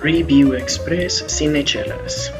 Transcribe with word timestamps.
Review 0.00 0.54
Express 0.54 1.24
Cinechelas. 1.26 2.32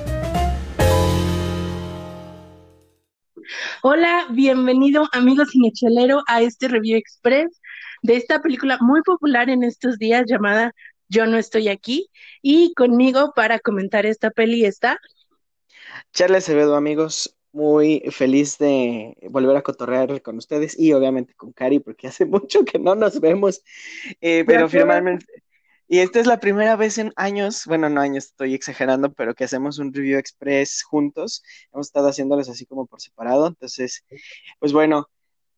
Hola, 3.82 4.27
bienvenido 4.30 5.08
amigo 5.11 5.45
cinechelero 5.45 6.22
a 6.29 6.40
este 6.40 6.68
Review 6.68 6.96
Express 6.96 7.60
de 8.02 8.14
esta 8.14 8.40
película 8.40 8.79
muy 8.80 9.02
popular 9.02 9.50
en 9.50 9.64
estos 9.64 9.98
días 9.98 10.22
llamada 10.29 10.72
Yo 11.08 11.26
no 11.26 11.36
estoy 11.36 11.67
aquí 11.67 12.08
y 12.42 12.74
conmigo 12.74 13.33
para 13.35 13.59
comentar 13.59 14.06
esta 14.06 14.31
peli 14.31 14.65
está 14.65 15.01
Charles 16.12 16.45
Acevedo 16.45 16.77
amigos, 16.77 17.37
muy 17.51 18.05
feliz 18.12 18.56
de 18.59 19.16
volver 19.30 19.56
a 19.56 19.62
cotorrear 19.62 20.23
con 20.23 20.37
ustedes 20.37 20.79
y 20.79 20.93
obviamente 20.93 21.34
con 21.34 21.52
Cari 21.52 21.80
porque 21.80 22.06
hace 22.06 22.25
mucho 22.25 22.65
que 22.65 22.79
no 22.79 22.95
nos 22.95 23.20
vemos, 23.20 23.65
eh, 24.20 24.45
pero 24.47 24.69
finalmente 24.69 25.27
y 25.88 26.00
esta 26.00 26.20
es 26.20 26.27
la 26.27 26.38
primera 26.38 26.77
vez 26.77 26.98
en 26.98 27.12
años, 27.16 27.65
bueno, 27.66 27.88
no 27.88 28.01
años, 28.01 28.27
estoy 28.27 28.55
exagerando, 28.55 29.12
pero 29.12 29.34
que 29.34 29.45
hacemos 29.45 29.79
un 29.79 29.92
review 29.92 30.19
express 30.19 30.83
juntos. 30.83 31.42
Hemos 31.73 31.87
estado 31.87 32.09
haciéndolos 32.09 32.48
así 32.51 32.66
como 32.66 32.87
por 32.87 33.01
separado. 33.01 33.46
Entonces, 33.46 34.05
pues 34.59 34.74
bueno, 34.74 35.09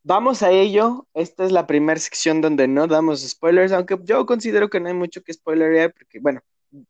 vamos 0.04 0.42
a 0.42 0.50
ello. 0.52 1.08
Esta 1.14 1.44
es 1.44 1.52
la 1.52 1.66
primera 1.66 1.98
sección 1.98 2.40
donde 2.40 2.68
no 2.68 2.86
damos 2.86 3.28
spoilers, 3.28 3.72
aunque 3.72 3.98
yo 4.04 4.24
considero 4.24 4.70
que 4.70 4.78
no 4.78 4.88
hay 4.88 4.94
mucho 4.94 5.22
que 5.22 5.32
spoilerear, 5.32 5.92
porque 5.92 6.20
bueno, 6.20 6.40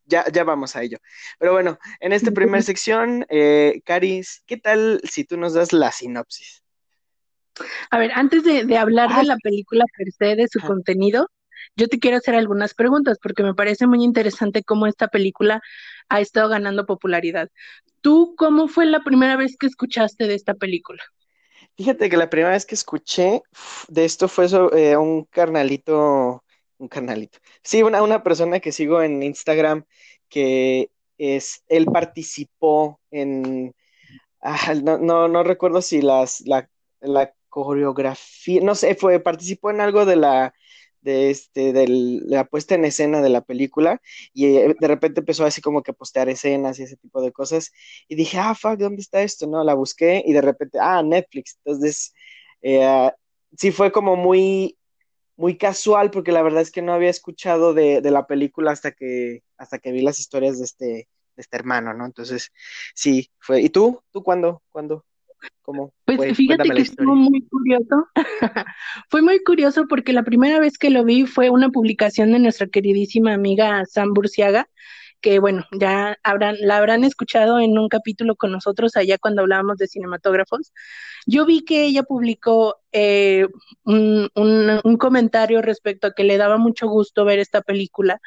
ya, 0.05 0.25
ya 0.31 0.43
vamos 0.43 0.75
a 0.75 0.83
ello. 0.83 0.99
Pero 1.39 1.53
bueno, 1.53 1.79
en 1.99 2.13
esta 2.13 2.31
primera 2.31 2.61
sección, 2.61 3.25
eh, 3.29 3.81
Caris, 3.85 4.43
¿qué 4.45 4.57
tal 4.57 5.01
si 5.03 5.23
tú 5.23 5.37
nos 5.37 5.53
das 5.53 5.73
la 5.73 5.91
sinopsis? 5.91 6.63
A 7.89 7.97
ver, 7.97 8.11
antes 8.13 8.43
de, 8.43 8.77
hablar 8.77 9.15
de 9.15 9.23
la 9.23 9.37
película 9.37 9.83
per 9.97 10.11
se, 10.11 10.35
de 10.35 10.47
su 10.47 10.59
contenido, 10.59 11.27
yo 11.75 11.87
te 11.87 11.99
quiero 11.99 12.17
hacer 12.17 12.35
algunas 12.35 12.73
preguntas 12.73 13.17
porque 13.21 13.43
me 13.43 13.53
parece 13.53 13.87
muy 13.87 14.03
interesante 14.03 14.63
cómo 14.63 14.87
esta 14.87 15.07
película 15.07 15.61
ha 16.09 16.21
estado 16.21 16.49
ganando 16.49 16.85
popularidad. 16.85 17.49
¿Tú 18.01 18.35
cómo 18.37 18.67
fue 18.67 18.85
la 18.85 19.01
primera 19.03 19.35
vez 19.35 19.55
que 19.57 19.67
escuchaste 19.67 20.27
de 20.27 20.35
esta 20.35 20.53
película? 20.53 21.03
Fíjate 21.77 22.09
que 22.09 22.17
la 22.17 22.29
primera 22.29 22.51
vez 22.51 22.65
que 22.65 22.75
escuché 22.75 23.41
de 23.87 24.05
esto 24.05 24.27
fue 24.27 24.47
eh, 24.73 24.97
un 24.97 25.25
carnalito, 25.25 26.43
un 26.77 26.87
carnalito. 26.87 27.39
Sí, 27.63 27.83
una, 27.83 28.01
una 28.01 28.23
persona 28.23 28.59
que 28.59 28.71
sigo 28.71 29.01
en 29.01 29.23
Instagram 29.23 29.85
que 30.27 30.89
es, 31.17 31.63
él 31.67 31.85
participó 31.85 32.99
en, 33.11 33.73
no, 34.83 34.97
no, 34.97 35.27
no, 35.27 35.43
recuerdo 35.43 35.81
si 35.81 36.01
las, 36.01 36.41
la, 36.41 36.69
la 37.01 37.33
coreografía, 37.49 38.61
no 38.61 38.75
sé, 38.75 38.95
fue, 38.95 39.19
participó 39.19 39.69
en 39.69 39.81
algo 39.81 40.05
de 40.05 40.15
la 40.15 40.53
de 41.01 41.29
este 41.31 41.73
de 41.73 41.87
la 41.87 42.45
puesta 42.45 42.75
en 42.75 42.85
escena 42.85 43.21
de 43.21 43.29
la 43.29 43.41
película 43.41 44.01
y 44.33 44.57
eh, 44.57 44.75
de 44.79 44.87
repente 44.87 45.21
empezó 45.21 45.45
así 45.45 45.61
como 45.61 45.83
que 45.83 45.91
a 45.91 45.93
postear 45.93 46.29
escenas 46.29 46.79
y 46.79 46.83
ese 46.83 46.97
tipo 46.97 47.21
de 47.21 47.31
cosas 47.31 47.71
y 48.07 48.15
dije, 48.15 48.37
ah, 48.39 48.55
fuck, 48.55 48.77
¿dónde 48.77 49.01
está 49.01 49.21
esto? 49.21 49.47
No, 49.47 49.63
la 49.63 49.73
busqué 49.73 50.23
y 50.25 50.33
de 50.33 50.41
repente, 50.41 50.79
ah, 50.81 51.01
Netflix. 51.03 51.57
Entonces, 51.63 52.13
eh, 52.61 53.11
sí 53.57 53.71
fue 53.71 53.91
como 53.91 54.15
muy, 54.15 54.77
muy 55.35 55.57
casual 55.57 56.11
porque 56.11 56.31
la 56.31 56.41
verdad 56.43 56.61
es 56.61 56.71
que 56.71 56.81
no 56.81 56.93
había 56.93 57.09
escuchado 57.09 57.73
de, 57.73 58.01
de, 58.01 58.11
la 58.11 58.27
película 58.27 58.71
hasta 58.71 58.91
que, 58.91 59.43
hasta 59.57 59.79
que 59.79 59.91
vi 59.91 60.01
las 60.01 60.19
historias 60.19 60.59
de 60.59 60.65
este, 60.65 60.85
de 60.85 61.07
este 61.37 61.57
hermano, 61.57 61.93
¿no? 61.93 62.05
Entonces, 62.05 62.51
sí, 62.95 63.31
fue. 63.39 63.61
¿Y 63.61 63.69
tú? 63.69 64.01
¿Tú 64.11 64.23
cuándo? 64.23 64.63
¿Cuándo? 64.71 65.05
Pues 66.05 66.37
fíjate 66.37 66.69
que 66.69 66.81
estuvo 66.81 67.15
muy 67.15 67.41
curioso. 67.47 68.07
fue 69.09 69.21
muy 69.21 69.43
curioso 69.43 69.85
porque 69.87 70.13
la 70.13 70.23
primera 70.23 70.59
vez 70.59 70.77
que 70.77 70.89
lo 70.89 71.03
vi 71.03 71.25
fue 71.25 71.49
una 71.49 71.69
publicación 71.69 72.31
de 72.31 72.39
nuestra 72.39 72.67
queridísima 72.67 73.33
amiga 73.33 73.83
Sam 73.85 74.13
Burciaga, 74.13 74.67
que 75.21 75.39
bueno, 75.39 75.65
ya 75.71 76.17
habrán, 76.23 76.55
la 76.59 76.77
habrán 76.77 77.03
escuchado 77.03 77.59
en 77.59 77.77
un 77.77 77.87
capítulo 77.89 78.35
con 78.35 78.51
nosotros 78.51 78.95
allá 78.95 79.17
cuando 79.19 79.41
hablábamos 79.41 79.77
de 79.77 79.87
cinematógrafos. 79.87 80.73
Yo 81.27 81.45
vi 81.45 81.63
que 81.63 81.85
ella 81.85 82.03
publicó 82.03 82.77
eh, 82.91 83.47
un, 83.83 84.29
un 84.35 84.97
comentario 84.97 85.61
respecto 85.61 86.07
a 86.07 86.13
que 86.13 86.23
le 86.23 86.37
daba 86.37 86.57
mucho 86.57 86.87
gusto 86.87 87.23
ver 87.23 87.39
esta 87.39 87.61
película 87.61 88.19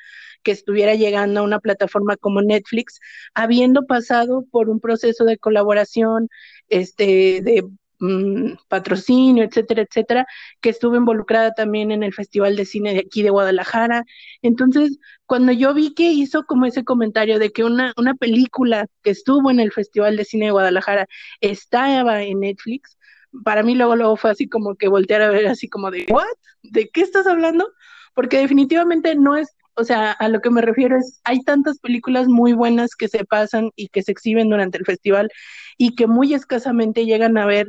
que 0.44 0.52
estuviera 0.52 0.94
llegando 0.94 1.40
a 1.40 1.42
una 1.44 1.60
plataforma 1.60 2.16
como 2.16 2.42
Netflix, 2.42 3.00
habiendo 3.34 3.86
pasado 3.86 4.44
por 4.50 4.68
un 4.70 4.80
proceso 4.80 5.24
de 5.24 5.38
colaboración, 5.38 6.28
este, 6.68 7.40
de 7.42 7.64
mm, 7.98 8.54
patrocinio, 8.68 9.44
etcétera, 9.44 9.82
etcétera, 9.82 10.26
que 10.60 10.70
estuve 10.70 10.98
involucrada 10.98 11.52
también 11.54 11.90
en 11.90 12.02
el 12.02 12.14
Festival 12.14 12.56
de 12.56 12.64
Cine 12.66 12.94
de 12.94 13.00
aquí 13.00 13.22
de 13.22 13.30
Guadalajara. 13.30 14.04
Entonces, 14.42 14.98
cuando 15.26 15.52
yo 15.52 15.74
vi 15.74 15.94
que 15.94 16.12
hizo 16.12 16.44
como 16.46 16.66
ese 16.66 16.84
comentario 16.84 17.38
de 17.38 17.50
que 17.50 17.64
una, 17.64 17.92
una 17.96 18.14
película 18.14 18.86
que 19.02 19.10
estuvo 19.10 19.50
en 19.50 19.60
el 19.60 19.72
Festival 19.72 20.16
de 20.16 20.24
Cine 20.24 20.46
de 20.46 20.52
Guadalajara 20.52 21.06
estaba 21.40 22.22
en 22.22 22.40
Netflix, 22.40 22.96
para 23.42 23.62
mí 23.62 23.74
luego, 23.74 23.96
luego 23.96 24.16
fue 24.16 24.30
así 24.30 24.48
como 24.48 24.76
que 24.76 24.88
voltear 24.88 25.22
a 25.22 25.30
ver 25.30 25.46
así 25.46 25.68
como 25.68 25.90
de, 25.90 26.06
¿what? 26.10 26.24
¿De 26.62 26.88
qué 26.90 27.00
estás 27.00 27.26
hablando? 27.26 27.68
Porque 28.14 28.38
definitivamente 28.38 29.14
no 29.16 29.36
es 29.36 29.56
o 29.76 29.84
sea, 29.84 30.12
a 30.12 30.28
lo 30.28 30.40
que 30.40 30.50
me 30.50 30.60
refiero 30.62 30.96
es, 30.96 31.20
hay 31.24 31.42
tantas 31.42 31.78
películas 31.78 32.28
muy 32.28 32.52
buenas 32.52 32.94
que 32.96 33.08
se 33.08 33.24
pasan 33.24 33.70
y 33.76 33.88
que 33.88 34.02
se 34.02 34.12
exhiben 34.12 34.48
durante 34.48 34.78
el 34.78 34.84
festival 34.84 35.30
y 35.76 35.94
que 35.94 36.06
muy 36.06 36.34
escasamente 36.34 37.06
llegan 37.06 37.36
a 37.38 37.46
ver 37.46 37.68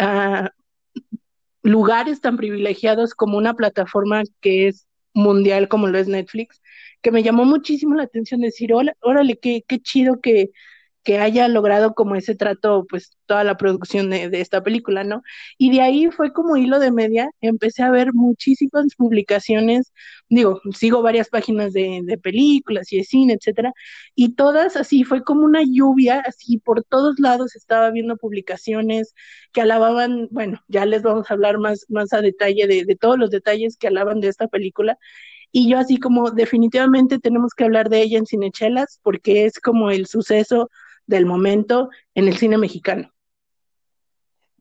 uh, 0.00 0.48
lugares 1.62 2.20
tan 2.20 2.36
privilegiados 2.36 3.14
como 3.14 3.38
una 3.38 3.54
plataforma 3.54 4.22
que 4.40 4.68
es 4.68 4.86
mundial 5.14 5.68
como 5.68 5.88
lo 5.88 5.98
es 5.98 6.08
Netflix, 6.08 6.62
que 7.02 7.10
me 7.10 7.22
llamó 7.22 7.44
muchísimo 7.44 7.94
la 7.94 8.04
atención 8.04 8.40
decir, 8.40 8.72
órale, 8.72 9.38
qué, 9.38 9.62
qué 9.66 9.78
chido 9.78 10.20
que, 10.20 10.50
que 11.02 11.18
haya 11.18 11.48
logrado 11.48 11.94
como 11.94 12.14
ese 12.16 12.34
trato, 12.34 12.86
pues 12.88 13.16
toda 13.26 13.44
la 13.44 13.56
producción 13.56 14.10
de, 14.10 14.30
esta 14.40 14.62
película, 14.62 15.04
¿no? 15.04 15.22
Y 15.58 15.70
de 15.72 15.80
ahí 15.80 16.10
fue 16.10 16.32
como 16.32 16.56
hilo 16.56 16.78
de 16.78 16.92
media, 16.92 17.30
empecé 17.40 17.82
a 17.82 17.90
ver 17.90 18.12
muchísimas 18.14 18.94
publicaciones, 18.96 19.92
digo, 20.28 20.60
sigo 20.74 21.02
varias 21.02 21.28
páginas 21.28 21.72
de, 21.72 22.00
de 22.04 22.18
películas 22.18 22.92
y 22.92 22.98
de 22.98 23.04
cine, 23.04 23.34
etcétera, 23.34 23.72
y 24.14 24.34
todas 24.34 24.76
así, 24.76 25.04
fue 25.04 25.24
como 25.24 25.44
una 25.44 25.62
lluvia, 25.64 26.22
así 26.26 26.58
por 26.58 26.84
todos 26.84 27.18
lados 27.18 27.56
estaba 27.56 27.90
viendo 27.90 28.16
publicaciones 28.16 29.14
que 29.52 29.62
alababan, 29.62 30.28
bueno, 30.30 30.62
ya 30.68 30.86
les 30.86 31.02
vamos 31.02 31.30
a 31.30 31.34
hablar 31.34 31.58
más, 31.58 31.86
más 31.88 32.12
a 32.12 32.20
detalle 32.20 32.66
de, 32.66 32.84
de 32.84 32.96
todos 32.96 33.18
los 33.18 33.30
detalles 33.30 33.76
que 33.76 33.88
alaban 33.88 34.20
de 34.20 34.28
esta 34.28 34.48
película, 34.48 34.98
y 35.52 35.68
yo 35.68 35.78
así 35.78 35.98
como 35.98 36.30
definitivamente 36.30 37.18
tenemos 37.18 37.52
que 37.54 37.64
hablar 37.64 37.90
de 37.90 38.02
ella 38.02 38.18
en 38.18 38.26
Cinechelas 38.26 39.00
porque 39.02 39.44
es 39.44 39.60
como 39.60 39.90
el 39.90 40.06
suceso 40.06 40.70
del 41.06 41.26
momento 41.26 41.90
en 42.14 42.28
el 42.28 42.36
cine 42.36 42.58
mexicano. 42.58 43.12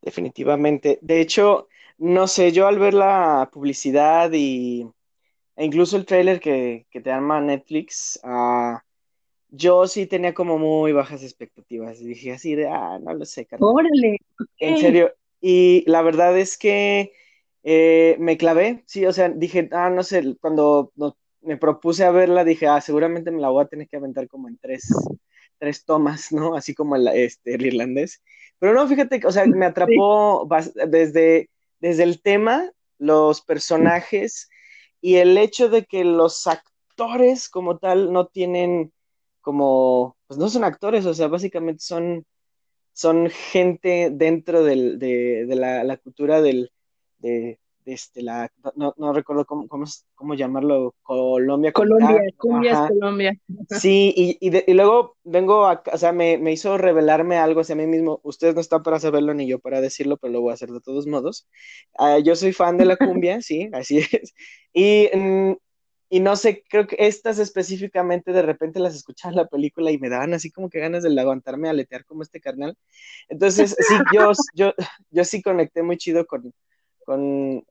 Definitivamente. 0.01 0.99
De 1.01 1.21
hecho, 1.21 1.67
no 1.97 2.27
sé, 2.27 2.51
yo 2.51 2.67
al 2.67 2.79
ver 2.79 2.93
la 2.93 3.49
publicidad 3.51 4.31
y 4.33 4.87
e 5.55 5.65
incluso 5.65 5.97
el 5.97 6.05
trailer 6.05 6.39
que, 6.39 6.87
te 6.91 7.11
arma 7.11 7.39
Netflix, 7.41 8.19
uh, 8.23 8.77
yo 9.49 9.85
sí 9.85 10.07
tenía 10.07 10.33
como 10.33 10.57
muy 10.57 10.91
bajas 10.91 11.23
expectativas. 11.23 11.99
Dije 11.99 12.31
así 12.31 12.55
de, 12.55 12.67
ah, 12.67 12.97
no 12.99 13.13
lo 13.13 13.25
sé. 13.25 13.47
Órale. 13.59 14.17
En 14.57 14.77
serio. 14.77 15.13
Y 15.41 15.83
la 15.87 16.01
verdad 16.01 16.37
es 16.37 16.57
que 16.57 17.11
eh, 17.63 18.15
me 18.19 18.37
clavé, 18.37 18.83
sí, 18.85 19.05
o 19.05 19.13
sea, 19.13 19.29
dije, 19.29 19.69
ah, 19.71 19.89
no 19.89 20.03
sé, 20.03 20.35
cuando 20.39 20.93
me 21.41 21.57
propuse 21.57 22.03
a 22.03 22.11
verla, 22.11 22.43
dije, 22.43 22.67
ah, 22.67 22.81
seguramente 22.81 23.31
me 23.31 23.41
la 23.41 23.49
voy 23.49 23.63
a 23.63 23.67
tener 23.67 23.87
que 23.87 23.97
aventar 23.97 24.27
como 24.27 24.47
en 24.47 24.57
tres, 24.57 24.87
tres 25.61 25.85
tomas, 25.85 26.31
¿no? 26.31 26.55
Así 26.55 26.73
como 26.73 26.95
el, 26.95 27.07
este, 27.07 27.53
el 27.53 27.65
irlandés. 27.65 28.21
Pero 28.57 28.73
no, 28.73 28.87
fíjate, 28.87 29.21
o 29.25 29.31
sea, 29.31 29.45
me 29.45 29.65
atrapó 29.67 30.49
desde, 30.87 31.49
desde 31.79 32.03
el 32.03 32.21
tema, 32.21 32.71
los 32.97 33.41
personajes 33.41 34.49
y 34.99 35.15
el 35.15 35.37
hecho 35.37 35.69
de 35.69 35.85
que 35.85 36.03
los 36.03 36.47
actores 36.47 37.47
como 37.47 37.77
tal 37.77 38.11
no 38.11 38.27
tienen 38.27 38.91
como, 39.41 40.17
pues 40.27 40.39
no 40.39 40.49
son 40.49 40.63
actores, 40.63 41.05
o 41.05 41.13
sea, 41.13 41.27
básicamente 41.27 41.83
son, 41.83 42.25
son 42.93 43.29
gente 43.29 44.09
dentro 44.11 44.63
del, 44.63 44.99
de, 44.99 45.45
de 45.45 45.55
la, 45.55 45.83
la, 45.83 45.97
cultura 45.97 46.41
del, 46.41 46.71
de, 47.19 47.59
este, 47.85 48.21
la, 48.21 48.51
no, 48.75 48.93
no 48.97 49.13
recuerdo 49.13 49.45
cómo, 49.45 49.67
cómo, 49.67 49.85
cómo, 50.15 50.33
llamarlo, 50.33 50.95
Colombia. 51.01 51.71
Colombia, 51.71 52.21
Cumbia 52.37 52.87
Colombia. 52.87 53.33
Sí, 53.69 54.13
y, 54.15 54.37
y, 54.39 54.73
luego 54.73 55.17
vengo, 55.23 55.65
a, 55.65 55.83
o 55.91 55.97
sea, 55.97 56.11
me, 56.11 56.37
me, 56.37 56.51
hizo 56.51 56.77
revelarme 56.77 57.37
algo 57.37 57.61
hacia 57.61 57.75
mí 57.75 57.87
mismo. 57.87 58.19
Ustedes 58.23 58.55
no 58.55 58.61
están 58.61 58.83
para 58.83 58.99
saberlo 58.99 59.33
ni 59.33 59.47
yo 59.47 59.59
para 59.59 59.81
decirlo, 59.81 60.17
pero 60.17 60.33
lo 60.33 60.41
voy 60.41 60.51
a 60.51 60.53
hacer 60.55 60.69
de 60.69 60.81
todos 60.81 61.07
modos. 61.07 61.47
Uh, 61.97 62.21
yo 62.23 62.35
soy 62.35 62.53
fan 62.53 62.77
de 62.77 62.85
la 62.85 62.97
cumbia, 63.23 63.41
sí, 63.41 63.69
así 63.73 63.99
es. 63.99 64.33
Y, 64.73 65.09
mm, 65.13 65.53
y 66.13 66.19
no 66.19 66.35
sé, 66.35 66.65
creo 66.69 66.87
que 66.87 66.97
estas 66.99 67.39
específicamente 67.39 68.33
de 68.33 68.41
repente 68.41 68.81
las 68.81 68.93
escuchaba 68.93 69.31
en 69.31 69.37
la 69.37 69.47
película 69.47 69.91
y 69.91 69.97
me 69.97 70.09
daban 70.09 70.33
así 70.33 70.51
como 70.51 70.69
que 70.69 70.81
ganas 70.81 71.03
de 71.03 71.09
levantarme 71.09 71.69
a 71.69 71.71
aletear 71.71 72.03
como 72.03 72.21
este 72.21 72.41
carnal. 72.41 72.75
Entonces, 73.29 73.77
sí, 73.79 73.95
yo, 74.13 74.33
yo, 74.53 74.73
yo 75.09 75.23
sí 75.23 75.41
conecté 75.41 75.83
muy 75.83 75.95
chido 75.95 76.25
con, 76.25 76.53
con, 77.05 77.63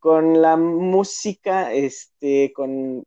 con 0.00 0.40
la 0.42 0.56
música, 0.56 1.72
este, 1.72 2.52
con, 2.52 3.04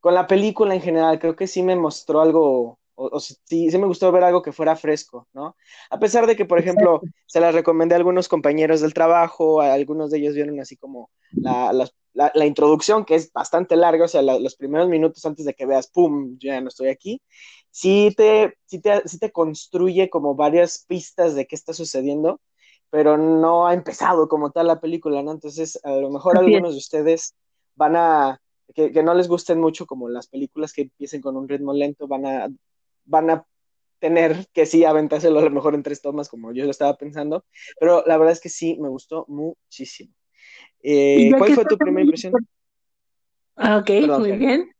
con 0.00 0.14
la 0.14 0.26
película 0.26 0.74
en 0.74 0.82
general, 0.82 1.18
creo 1.18 1.34
que 1.34 1.46
sí 1.46 1.62
me 1.62 1.74
mostró 1.74 2.20
algo, 2.20 2.78
o, 2.94 3.18
sí, 3.18 3.70
sí 3.70 3.78
me 3.78 3.86
gustó 3.86 4.12
ver 4.12 4.22
algo 4.22 4.42
que 4.42 4.52
fuera 4.52 4.76
fresco, 4.76 5.26
¿no? 5.32 5.56
A 5.90 5.98
pesar 5.98 6.26
de 6.26 6.36
que, 6.36 6.44
por 6.44 6.58
ejemplo, 6.58 7.00
se 7.26 7.40
las 7.40 7.54
recomendé 7.54 7.94
a 7.94 7.98
algunos 7.98 8.28
compañeros 8.28 8.82
del 8.82 8.94
trabajo, 8.94 9.60
algunos 9.60 10.10
de 10.10 10.18
ellos 10.18 10.34
vieron 10.34 10.60
así 10.60 10.76
como 10.76 11.10
la, 11.32 11.72
la, 12.12 12.46
introducción, 12.46 13.04
que 13.04 13.14
es 13.14 13.32
bastante 13.32 13.76
larga, 13.76 14.04
o 14.04 14.08
sea, 14.08 14.22
los 14.22 14.56
primeros 14.56 14.88
minutos 14.88 15.24
antes 15.26 15.44
de 15.44 15.54
que 15.54 15.66
veas, 15.66 15.88
¡pum!, 15.88 16.36
ya 16.38 16.60
no 16.60 16.68
estoy 16.68 16.88
aquí, 16.88 17.20
sí 17.70 18.12
te, 18.16 18.54
sí 18.66 18.80
te, 18.80 19.02
sí 19.06 19.18
te 19.18 19.32
construye 19.32 20.08
como 20.08 20.34
varias 20.34 20.84
pistas 20.86 21.34
de 21.34 21.46
qué 21.46 21.54
está 21.54 21.72
sucediendo, 21.72 22.40
pero 22.96 23.18
no 23.18 23.66
ha 23.66 23.74
empezado 23.74 24.26
como 24.26 24.52
tal 24.52 24.68
la 24.68 24.80
película, 24.80 25.22
¿no? 25.22 25.30
Entonces, 25.30 25.78
a 25.84 25.90
lo 25.96 26.10
mejor 26.10 26.38
algunos 26.38 26.72
de 26.72 26.78
ustedes 26.78 27.34
van 27.74 27.94
a, 27.94 28.40
que, 28.74 28.90
que, 28.90 29.02
no 29.02 29.12
les 29.12 29.28
gusten 29.28 29.60
mucho 29.60 29.84
como 29.84 30.08
las 30.08 30.28
películas 30.28 30.72
que 30.72 30.80
empiecen 30.80 31.20
con 31.20 31.36
un 31.36 31.46
ritmo 31.46 31.74
lento, 31.74 32.08
van 32.08 32.24
a, 32.24 32.48
van 33.04 33.28
a 33.28 33.44
tener 33.98 34.46
que 34.54 34.64
sí 34.64 34.86
aventárselo 34.86 35.40
a 35.40 35.42
lo 35.42 35.50
mejor 35.50 35.74
en 35.74 35.82
tres 35.82 36.00
tomas, 36.00 36.30
como 36.30 36.54
yo 36.54 36.64
lo 36.64 36.70
estaba 36.70 36.96
pensando, 36.96 37.44
pero 37.78 38.02
la 38.06 38.16
verdad 38.16 38.32
es 38.32 38.40
que 38.40 38.48
sí, 38.48 38.78
me 38.80 38.88
gustó 38.88 39.26
muchísimo. 39.28 40.14
Eh, 40.82 41.30
¿Cuál 41.36 41.52
fue 41.52 41.66
tu 41.66 41.76
primera 41.76 42.00
impresión? 42.00 42.32
Ah, 43.56 43.76
ok, 43.76 43.90
muy 44.20 44.38
bien. 44.38 44.70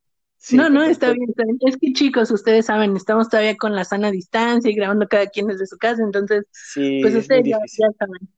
No, 0.53 0.69
no, 0.69 0.83
está 0.83 1.13
bien, 1.13 1.33
Es 1.61 1.77
que 1.77 1.93
chicos, 1.93 2.31
ustedes 2.31 2.67
saben, 2.67 2.97
estamos 2.97 3.29
todavía 3.29 3.57
con 3.57 3.75
la 3.75 3.85
sana 3.85 4.11
distancia 4.11 4.71
y 4.71 4.75
grabando 4.75 5.09
cada 5.09 5.27
quien 5.27 5.47
desde 5.47 5.67
su 5.67 5.77
casa, 5.79 6.03
entonces, 6.03 6.45
pues 6.75 7.15
ustedes 7.15 7.45
ya, 7.45 7.59
saben. 7.99 8.29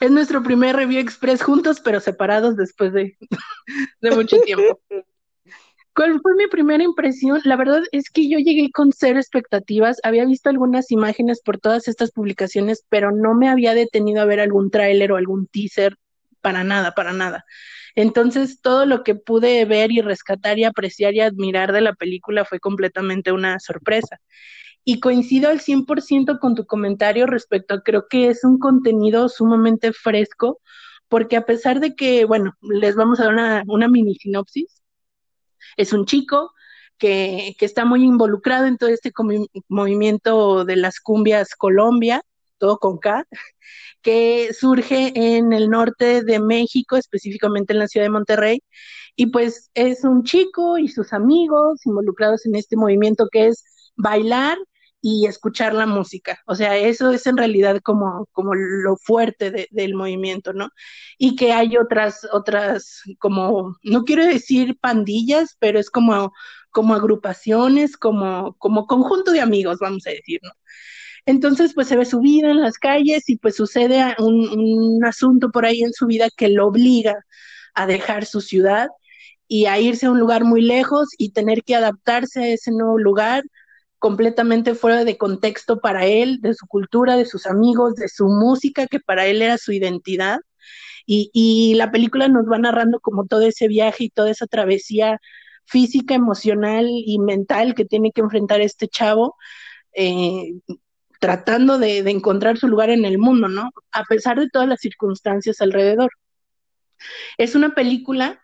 Es 0.00 0.10
nuestro 0.10 0.42
primer 0.42 0.76
review 0.76 1.00
express 1.00 1.42
juntos, 1.42 1.80
pero 1.80 2.00
separados 2.00 2.56
después 2.56 2.92
de, 2.92 3.16
de 4.00 4.10
mucho 4.10 4.38
tiempo. 4.40 4.80
¿Cuál 5.94 6.20
fue 6.20 6.34
mi 6.34 6.48
primera 6.48 6.82
impresión? 6.82 7.40
La 7.44 7.56
verdad 7.56 7.82
es 7.92 8.10
que 8.10 8.28
yo 8.28 8.38
llegué 8.38 8.70
con 8.72 8.90
cero 8.92 9.20
expectativas. 9.20 10.00
Había 10.02 10.24
visto 10.24 10.50
algunas 10.50 10.90
imágenes 10.90 11.40
por 11.40 11.58
todas 11.60 11.86
estas 11.86 12.10
publicaciones, 12.10 12.84
pero 12.88 13.12
no 13.12 13.34
me 13.34 13.48
había 13.48 13.74
detenido 13.74 14.20
a 14.20 14.24
ver 14.24 14.40
algún 14.40 14.72
tráiler 14.72 15.12
o 15.12 15.16
algún 15.16 15.46
teaser. 15.46 15.96
Para 16.44 16.62
nada, 16.62 16.92
para 16.94 17.14
nada. 17.14 17.46
Entonces, 17.94 18.60
todo 18.60 18.84
lo 18.84 19.02
que 19.02 19.14
pude 19.14 19.64
ver 19.64 19.90
y 19.90 20.02
rescatar 20.02 20.58
y 20.58 20.64
apreciar 20.64 21.14
y 21.14 21.20
admirar 21.20 21.72
de 21.72 21.80
la 21.80 21.94
película 21.94 22.44
fue 22.44 22.60
completamente 22.60 23.32
una 23.32 23.58
sorpresa. 23.60 24.20
Y 24.84 25.00
coincido 25.00 25.48
al 25.48 25.60
100% 25.60 26.38
con 26.40 26.54
tu 26.54 26.66
comentario 26.66 27.24
respecto 27.26 27.72
a 27.72 27.82
creo 27.82 28.08
que 28.10 28.28
es 28.28 28.44
un 28.44 28.58
contenido 28.58 29.30
sumamente 29.30 29.94
fresco, 29.94 30.60
porque 31.08 31.38
a 31.38 31.46
pesar 31.46 31.80
de 31.80 31.94
que, 31.94 32.26
bueno, 32.26 32.52
les 32.60 32.94
vamos 32.94 33.20
a 33.20 33.32
dar 33.32 33.64
una, 33.66 33.88
mini 33.88 34.14
sinopsis, 34.16 34.82
es 35.78 35.94
un 35.94 36.04
chico 36.04 36.52
que, 36.98 37.56
que, 37.58 37.64
está 37.64 37.86
muy 37.86 38.04
involucrado 38.04 38.66
en 38.66 38.76
todo 38.76 38.90
este 38.90 39.12
movimiento 39.68 40.66
de 40.66 40.76
las 40.76 41.00
cumbias 41.00 41.54
Colombia, 41.54 42.22
todo 42.58 42.78
con 42.78 42.98
K, 42.98 43.26
que 44.02 44.52
surge 44.54 45.12
en 45.14 45.52
el 45.52 45.70
norte 45.70 46.22
de 46.22 46.40
México, 46.40 46.96
específicamente 46.96 47.72
en 47.72 47.80
la 47.80 47.88
ciudad 47.88 48.06
de 48.06 48.10
Monterrey. 48.10 48.62
Y 49.16 49.26
pues 49.26 49.70
es 49.74 50.04
un 50.04 50.24
chico 50.24 50.78
y 50.78 50.88
sus 50.88 51.12
amigos 51.12 51.86
involucrados 51.86 52.46
en 52.46 52.56
este 52.56 52.76
movimiento 52.76 53.28
que 53.30 53.48
es 53.48 53.64
bailar 53.96 54.58
y 55.00 55.26
escuchar 55.26 55.74
la 55.74 55.86
música. 55.86 56.40
O 56.46 56.54
sea, 56.54 56.78
eso 56.78 57.10
es 57.12 57.26
en 57.26 57.36
realidad 57.36 57.80
como, 57.82 58.26
como 58.32 58.54
lo 58.54 58.96
fuerte 58.96 59.68
del 59.70 59.94
movimiento, 59.94 60.54
¿no? 60.54 60.70
Y 61.18 61.36
que 61.36 61.52
hay 61.52 61.76
otras, 61.76 62.26
otras, 62.32 63.02
como, 63.18 63.76
no 63.82 64.04
quiero 64.04 64.24
decir 64.24 64.78
pandillas, 64.80 65.56
pero 65.58 65.78
es 65.78 65.90
como, 65.90 66.32
como 66.70 66.94
agrupaciones, 66.94 67.98
como, 67.98 68.54
como 68.58 68.86
conjunto 68.86 69.30
de 69.32 69.42
amigos, 69.42 69.78
vamos 69.78 70.06
a 70.06 70.10
decir, 70.10 70.40
¿no? 70.42 70.50
Entonces, 71.26 71.72
pues 71.74 71.88
se 71.88 71.96
ve 71.96 72.04
su 72.04 72.20
vida 72.20 72.50
en 72.50 72.60
las 72.60 72.78
calles 72.78 73.28
y 73.28 73.38
pues 73.38 73.56
sucede 73.56 74.14
un, 74.18 74.48
un 74.96 75.04
asunto 75.04 75.50
por 75.50 75.64
ahí 75.64 75.82
en 75.82 75.92
su 75.92 76.06
vida 76.06 76.28
que 76.36 76.48
lo 76.48 76.66
obliga 76.66 77.24
a 77.74 77.86
dejar 77.86 78.26
su 78.26 78.40
ciudad 78.40 78.88
y 79.48 79.66
a 79.66 79.78
irse 79.78 80.06
a 80.06 80.10
un 80.10 80.20
lugar 80.20 80.44
muy 80.44 80.62
lejos 80.62 81.08
y 81.18 81.30
tener 81.32 81.62
que 81.64 81.76
adaptarse 81.76 82.40
a 82.42 82.48
ese 82.48 82.70
nuevo 82.72 82.98
lugar 82.98 83.44
completamente 84.04 84.74
fuera 84.74 85.04
de 85.04 85.16
contexto 85.16 85.80
para 85.80 86.04
él, 86.04 86.40
de 86.42 86.52
su 86.52 86.66
cultura, 86.66 87.16
de 87.16 87.24
sus 87.24 87.46
amigos, 87.46 87.94
de 87.94 88.08
su 88.08 88.26
música, 88.26 88.86
que 88.86 89.00
para 89.00 89.26
él 89.26 89.40
era 89.40 89.56
su 89.56 89.72
identidad. 89.72 90.40
Y, 91.06 91.74
la 91.76 91.90
película 91.90 92.28
nos 92.28 92.44
va 92.50 92.58
narrando 92.58 93.00
como 93.00 93.26
todo 93.26 93.42
ese 93.42 93.68
viaje 93.68 94.04
y 94.04 94.10
toda 94.10 94.30
esa 94.30 94.46
travesía 94.46 95.20
física, 95.64 96.14
emocional 96.14 96.86
y 96.88 97.18
mental 97.18 97.74
que 97.74 97.86
tiene 97.86 98.12
que 98.12 98.20
enfrentar 98.20 98.60
este 98.60 98.88
chavo, 98.88 99.36
eh, 99.94 100.52
tratando 101.20 101.78
de, 101.78 102.02
de, 102.02 102.10
encontrar 102.10 102.58
su 102.58 102.68
lugar 102.68 102.90
en 102.90 103.04
el 103.04 103.18
mundo, 103.18 103.48
¿no? 103.48 103.70
A 103.92 104.04
pesar 104.04 104.38
de 104.38 104.48
todas 104.50 104.68
las 104.68 104.80
circunstancias 104.80 105.60
alrededor. 105.60 106.10
Es 107.38 107.54
una 107.54 107.74
película 107.74 108.40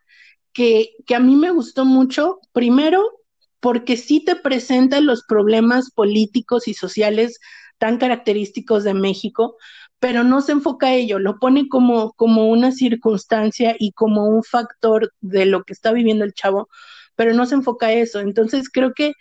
que, 0.52 0.90
que 1.06 1.14
a 1.14 1.20
mí 1.20 1.36
me 1.36 1.50
gustó 1.50 1.84
mucho, 1.84 2.40
primero 2.52 3.20
porque 3.60 3.96
sí 3.96 4.24
te 4.24 4.36
presenta 4.36 5.00
los 5.00 5.22
problemas 5.24 5.90
políticos 5.90 6.66
y 6.66 6.74
sociales 6.74 7.38
tan 7.78 7.98
característicos 7.98 8.84
de 8.84 8.94
México, 8.94 9.56
pero 9.98 10.24
no 10.24 10.40
se 10.40 10.52
enfoca 10.52 10.88
a 10.88 10.94
ello, 10.94 11.18
lo 11.18 11.38
pone 11.38 11.68
como, 11.68 12.12
como 12.14 12.48
una 12.48 12.72
circunstancia 12.72 13.76
y 13.78 13.92
como 13.92 14.26
un 14.26 14.42
factor 14.42 15.12
de 15.20 15.46
lo 15.46 15.62
que 15.64 15.74
está 15.74 15.92
viviendo 15.92 16.24
el 16.24 16.32
chavo, 16.34 16.68
pero 17.16 17.34
no 17.34 17.44
se 17.46 17.54
enfoca 17.54 17.86
a 17.86 17.92
eso. 17.92 18.20
Entonces 18.20 18.70
creo 18.70 18.92
que, 18.94 19.12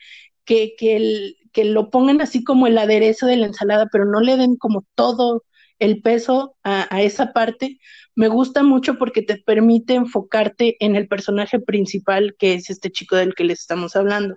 que, 0.46 0.74
que, 0.78 0.96
el, 0.96 1.38
que 1.52 1.66
lo 1.66 1.90
pongan 1.90 2.22
así 2.22 2.44
como 2.44 2.68
el 2.68 2.78
aderezo 2.78 3.26
de 3.28 3.38
la 3.38 3.48
ensalada, 3.48 3.88
pero 3.92 4.06
no 4.06 4.22
le 4.22 4.38
den 4.38 4.56
como 4.56 4.86
todo 4.96 5.44
el 5.80 6.02
peso 6.02 6.58
a, 6.64 7.02
esa 7.02 7.34
parte, 7.34 7.80
me 8.16 8.28
gusta 8.28 8.64
mucho 8.64 8.98
porque 8.98 9.22
te 9.22 9.38
permite 9.38 9.94
enfocarte 9.96 10.76
en 10.84 10.96
el 10.96 11.08
personaje 11.08 11.60
principal, 11.60 12.36
que 12.38 12.56
es 12.56 12.70
este 12.70 12.92
chico 12.92 13.16
del 13.16 13.34
que 13.34 13.46
les 13.46 13.62
estamos 13.62 13.96
hablando. 13.96 14.36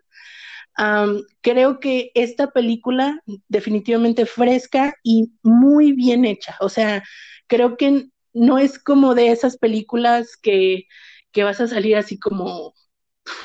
creo 1.41 1.81
que 1.81 2.13
esta 2.15 2.53
película 2.53 3.21
definitivamente 3.49 4.25
fresca 4.27 4.95
y 5.03 5.33
muy 5.43 5.93
bien 5.93 6.25
hecha. 6.25 6.57
O 6.61 6.69
sea, 6.69 7.03
creo 7.49 7.77
que 7.77 8.09
no 8.33 8.59
es 8.59 8.79
como 8.79 9.15
de 9.15 9.33
esas 9.33 9.59
películas 9.59 10.37
que, 10.37 10.85
que 11.33 11.45
vas 11.45 11.61
a 11.61 11.69
salir 11.69 11.97
así 11.97 12.19
como 12.19 12.75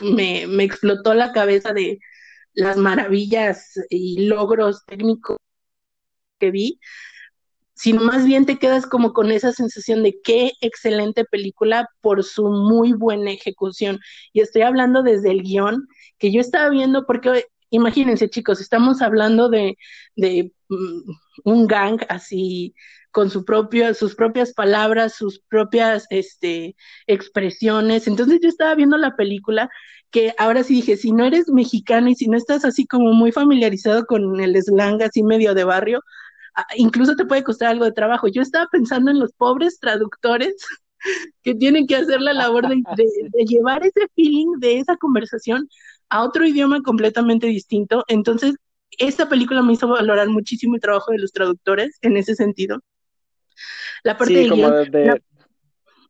me, 0.02 0.48
me 0.48 0.64
explotó 0.64 1.14
la 1.14 1.32
cabeza 1.34 1.74
de 1.74 2.00
las 2.58 2.76
maravillas 2.76 3.80
y 3.90 4.26
logros 4.26 4.84
técnicos 4.88 5.38
que 6.40 6.50
vi, 6.50 6.80
sino 7.76 8.02
más 8.02 8.26
bien 8.26 8.48
te 8.48 8.58
quedas 8.58 8.88
como 8.88 9.14
con 9.14 9.32
esa 9.32 9.52
sensación 9.52 10.02
de 10.02 10.20
qué 10.24 10.54
excelente 10.62 11.24
película 11.24 11.88
por 12.02 12.24
su 12.24 12.48
muy 12.50 12.94
buena 12.94 13.32
ejecución. 13.32 14.00
Y 14.34 14.42
estoy 14.42 14.64
hablando 14.64 15.04
desde 15.04 15.30
el 15.30 15.44
guion, 15.44 15.88
que 16.18 16.32
yo 16.32 16.42
estaba 16.42 16.70
viendo, 16.70 17.06
porque 17.06 17.46
imagínense 17.70 18.28
chicos, 18.28 18.60
estamos 18.60 19.04
hablando 19.04 19.50
de, 19.50 19.78
de 20.16 20.52
mm, 20.70 21.12
un 21.44 21.68
gang 21.68 22.02
así 22.10 22.74
con 23.12 23.30
su 23.30 23.46
propio, 23.46 23.94
sus 23.94 24.16
propias 24.16 24.54
palabras, 24.54 25.16
sus 25.16 25.40
propias 25.40 26.06
este, 26.10 26.76
expresiones. 27.08 28.08
Entonces 28.08 28.40
yo 28.42 28.50
estaba 28.50 28.76
viendo 28.76 28.98
la 28.98 29.16
película 29.16 29.70
que 30.12 30.34
ahora 30.38 30.64
sí 30.64 30.76
dije, 30.76 30.98
si 30.98 31.12
no 31.12 31.26
eres 31.26 31.50
mexicano 31.50 32.10
y 32.10 32.16
si 32.16 32.28
no 32.28 32.38
estás 32.38 32.64
así 32.64 32.86
como 32.86 33.14
muy 33.14 33.32
familiarizado 33.32 34.06
con 34.06 34.40
el 34.40 34.56
slang 34.62 35.02
así 35.02 35.24
medio 35.24 35.54
de 35.54 35.64
barrio, 35.64 36.02
incluso 36.76 37.16
te 37.16 37.26
puede 37.26 37.44
costar 37.44 37.70
algo 37.70 37.86
de 37.86 37.92
trabajo. 37.92 38.28
Yo 38.28 38.42
estaba 38.42 38.68
pensando 38.72 39.12
en 39.12 39.20
los 39.20 39.34
pobres 39.34 39.80
traductores 39.80 40.56
que 41.44 41.56
tienen 41.56 41.88
que 41.88 41.96
hacer 41.96 42.22
la 42.22 42.34
labor 42.34 42.68
de, 42.68 42.84
llevar 43.46 43.86
ese 43.86 44.08
feeling 44.16 44.60
de 44.60 44.80
esa 44.80 44.98
conversación 44.98 45.70
a 46.10 46.24
otro 46.24 46.46
idioma 46.46 46.82
completamente 46.82 47.48
distinto. 47.48 48.04
Entonces, 48.08 48.56
esta 48.98 49.30
película 49.30 49.62
me 49.62 49.74
hizo 49.74 49.88
valorar 49.88 50.28
muchísimo 50.30 50.76
el 50.76 50.82
trabajo 50.82 51.12
de 51.12 51.20
los 51.20 51.32
traductores 51.32 51.98
en 52.02 52.18
ese 52.18 52.36
sentido. 52.36 52.82
La 54.04 54.18
parte 54.18 54.44
sí, 54.44 54.50
como 54.50 54.70
de, 54.70 55.22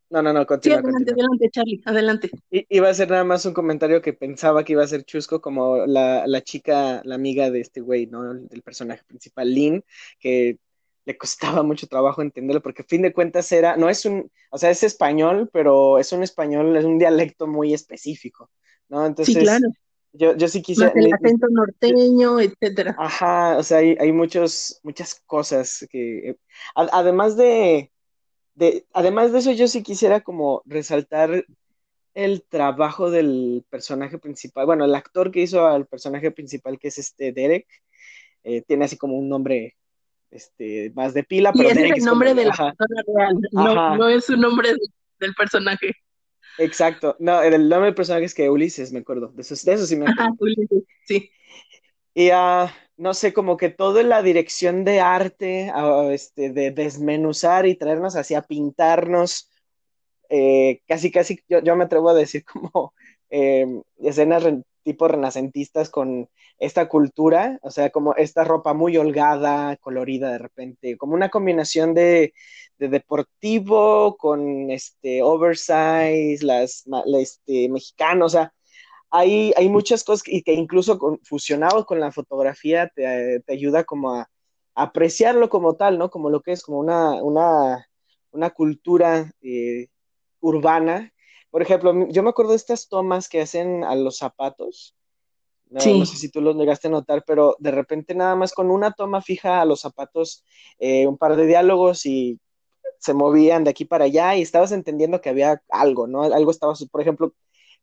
no, 0.10 0.22
no, 0.22 0.32
no, 0.32 0.46
continúa. 0.46 0.80
Sí, 0.80 0.84
adelante, 0.86 1.12
adelante, 1.12 1.50
Charlie, 1.52 1.82
adelante. 1.86 2.32
iba 2.50 2.90
a 2.90 2.94
ser 2.94 3.10
nada 3.10 3.26
más 3.26 3.46
un 3.46 3.54
comentario 3.54 4.02
que 4.02 4.14
pensaba 4.14 4.64
que 4.64 4.74
iba 4.74 4.84
a 4.84 4.88
ser 4.88 5.04
chusco, 5.04 5.42
como 5.42 5.86
la, 5.86 6.26
la 6.28 6.42
chica, 6.42 7.02
la 7.04 7.16
amiga 7.16 7.52
de 7.52 7.60
este 7.60 7.82
güey, 7.82 8.08
¿no? 8.08 8.32
El, 8.32 8.62
personaje 8.62 9.04
principal, 9.06 9.54
Lynn, 9.54 9.84
que 10.20 10.60
le 11.06 11.18
costaba 11.18 11.62
mucho 11.64 11.88
trabajo 11.88 12.22
entenderlo, 12.22 12.62
porque 12.62 12.84
a 12.84 12.86
fin 12.86 13.02
de 13.02 13.14
cuentas 13.14 13.52
era, 13.52 13.76
no 13.76 13.90
es 13.90 14.06
un, 14.06 14.32
o 14.50 14.58
sea, 14.58 14.70
es 14.70 14.84
español, 14.84 15.50
pero 15.52 16.00
es 16.00 16.12
un 16.14 16.24
español, 16.24 16.76
es 16.78 16.86
un 16.86 17.00
dialecto 17.00 17.48
muy 17.48 17.74
específico, 17.74 18.50
¿no? 18.88 19.06
Entonces, 19.06 19.36
sí, 19.36 19.42
claro. 19.42 19.68
Yo, 20.18 20.36
yo 20.36 20.48
sí 20.48 20.62
quisiera. 20.62 20.92
el 20.96 21.14
acento 21.14 21.48
norteño, 21.50 22.40
etcétera. 22.40 22.96
Ajá, 22.98 23.58
o 23.58 23.64
sea, 23.64 23.80
hay, 23.80 23.96
hay 24.00 24.12
muchos, 24.12 24.80
muchas 24.84 25.22
cosas 25.26 25.86
que. 25.90 26.38
Además 26.76 27.38
de, 27.38 27.92
además 28.94 29.32
de 29.32 29.40
eso, 29.40 29.52
yo 29.52 29.68
sí 29.68 29.84
quisiera 29.84 30.22
como 30.22 30.62
resaltar 30.66 31.46
el 32.14 32.44
trabajo 32.50 33.12
del 33.12 33.64
personaje 33.70 34.18
principal, 34.18 34.66
bueno, 34.66 34.86
el 34.86 34.96
actor 34.96 35.30
que 35.32 35.42
hizo 35.42 35.68
al 35.68 35.86
personaje 35.86 36.32
principal, 36.32 36.80
que 36.80 36.88
es 36.88 36.98
este 36.98 37.32
Derek, 37.32 37.68
eh, 38.44 38.64
tiene 38.64 38.86
así 38.86 38.98
como 38.98 39.16
un 39.16 39.30
nombre 39.30 39.76
este, 40.32 40.92
más 40.96 41.14
de 41.14 41.24
pila, 41.24 41.54
pero 41.54 41.70
es 41.70 41.78
el 41.78 42.04
nombre 42.04 42.34
de 42.34 42.46
la 42.46 42.54
persona 42.54 43.04
real, 43.16 43.98
no, 43.98 44.10
es 44.10 44.26
su 44.26 44.36
nombre 44.36 44.70
del 45.20 45.36
personaje. 45.36 45.92
Exacto, 46.58 47.16
no, 47.20 47.42
el 47.42 47.70
nombre 47.70 47.88
del 47.88 47.96
personaje 47.96 48.26
es 48.26 48.34
que 48.34 48.50
Ulises, 48.50 48.92
me 48.92 49.00
acuerdo, 49.00 49.32
de 49.36 49.42
eso, 49.42 49.56
sí 49.56 49.96
me 49.96 50.10
acuerdo. 50.10 50.36
Ulises, 50.40 50.84
sí. 51.06 51.30
Y 52.14 52.32
uh, 52.32 52.68
no 52.98 53.14
sé, 53.14 53.32
como 53.32 53.58
que 53.58 53.70
toda 53.70 54.02
la 54.04 54.24
dirección 54.24 54.84
de 54.84 55.00
arte, 55.00 55.72
este, 56.12 56.50
de 56.52 56.72
desmenuzar 56.72 57.68
y 57.68 57.76
traernos 57.76 58.16
hacia 58.16 58.42
pintarnos, 58.42 59.52
eh, 60.30 60.82
casi, 60.88 61.12
casi, 61.12 61.40
yo, 61.48 61.62
yo, 61.62 61.76
me 61.76 61.86
atrevo 61.86 62.10
a 62.10 62.16
decir 62.16 62.44
como 62.46 62.94
eh, 63.30 63.66
escenas 64.00 64.44
tipo 64.88 65.10
renacentistas 65.10 65.90
con 65.90 66.30
esta 66.60 66.88
cultura, 66.88 67.60
o 67.62 67.72
sea, 67.72 67.90
como 67.90 68.16
esta 68.16 68.46
ropa 68.46 68.74
muy 68.74 68.96
holgada, 68.96 69.76
colorida 69.76 70.32
de 70.32 70.38
repente, 70.38 70.96
como 70.98 71.14
una 71.14 71.28
combinación 71.28 71.94
de, 71.94 72.34
deportivo 72.78 74.16
con 74.16 74.72
este 74.72 75.22
oversize, 75.24 76.38
las, 76.42 76.86
este, 77.20 77.68
mexicano, 77.68 78.28
o 78.28 78.30
sea, 78.30 78.54
hay, 79.10 79.54
hay 79.58 79.68
muchas 79.68 80.06
cosas 80.06 80.26
y 80.30 80.42
que 80.42 80.54
incluso 80.54 80.98
con, 80.98 81.20
fusionado 81.22 81.86
con 81.86 82.00
la 82.00 82.14
fotografía 82.14 82.88
te, 82.88 83.44
ayuda 83.50 83.84
como 83.84 84.14
a, 84.16 84.30
apreciarlo 84.74 85.50
como 85.50 85.76
tal, 85.76 85.98
¿no? 85.98 86.10
Como 86.10 86.30
lo 86.30 86.42
que 86.42 86.54
es 86.54 86.64
como 86.64 86.80
una, 86.80 87.22
una, 87.22 87.90
una 88.32 88.52
cultura 88.52 89.34
eh, 89.42 89.90
urbana. 90.40 91.12
Por 91.50 91.62
ejemplo, 91.62 92.08
yo 92.10 92.24
me 92.24 92.30
acuerdo 92.30 92.52
de 92.52 92.58
estas 92.58 92.88
tomas 92.90 93.30
que 93.30 93.42
hacen 93.42 93.84
a 93.84 93.96
los 93.96 94.18
zapatos. 94.18 94.96
No, 95.70 95.82
sé 95.82 96.06
si 96.06 96.30
tú 96.30 96.40
los 96.40 96.56
llegaste 96.56 96.88
a 96.88 96.92
notar, 96.92 97.24
pero 97.28 97.58
de 97.60 97.72
repente 97.72 98.16
nada 98.16 98.36
más 98.36 98.54
con 98.54 98.72
una 98.72 98.94
toma 98.94 99.22
fija 99.22 99.60
a 99.60 99.66
los 99.66 99.82
zapatos, 99.82 100.46
eh, 100.80 101.06
un 101.08 101.18
par 101.18 101.36
de 101.36 101.46
diálogos 101.46 102.06
y 102.06 102.40
se 103.00 103.14
movían 103.14 103.64
de 103.66 103.72
aquí 103.72 103.84
para 103.84 104.06
allá 104.06 104.36
y 104.36 104.42
estabas 104.42 104.72
entendiendo 104.72 105.20
que 105.20 105.30
había 105.30 105.62
algo, 105.70 106.08
¿no? 106.08 106.24
Algo 106.24 106.52
estaba, 106.52 106.74
por 106.90 107.02
ejemplo, 107.02 107.34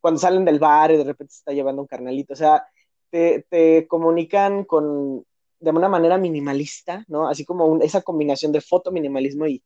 cuando 0.00 0.18
salen 0.18 0.44
del 0.44 0.58
bar 0.58 0.92
y 0.92 0.96
de 0.96 1.04
repente 1.04 1.34
se 1.34 1.38
está 1.38 1.52
llevando 1.52 1.82
un 1.82 1.88
carnalito, 1.88 2.32
o 2.32 2.36
sea, 2.36 2.64
te, 3.10 3.86
comunican 3.88 4.64
con, 4.64 5.24
de 5.60 5.70
una 5.70 5.88
manera 5.88 6.18
minimalista, 6.18 7.04
¿no? 7.08 7.28
Así 7.28 7.44
como 7.44 7.80
esa 7.82 8.02
combinación 8.02 8.50
de 8.52 8.60
foto, 8.60 8.90
minimalismo 8.90 9.46
y, 9.46 9.62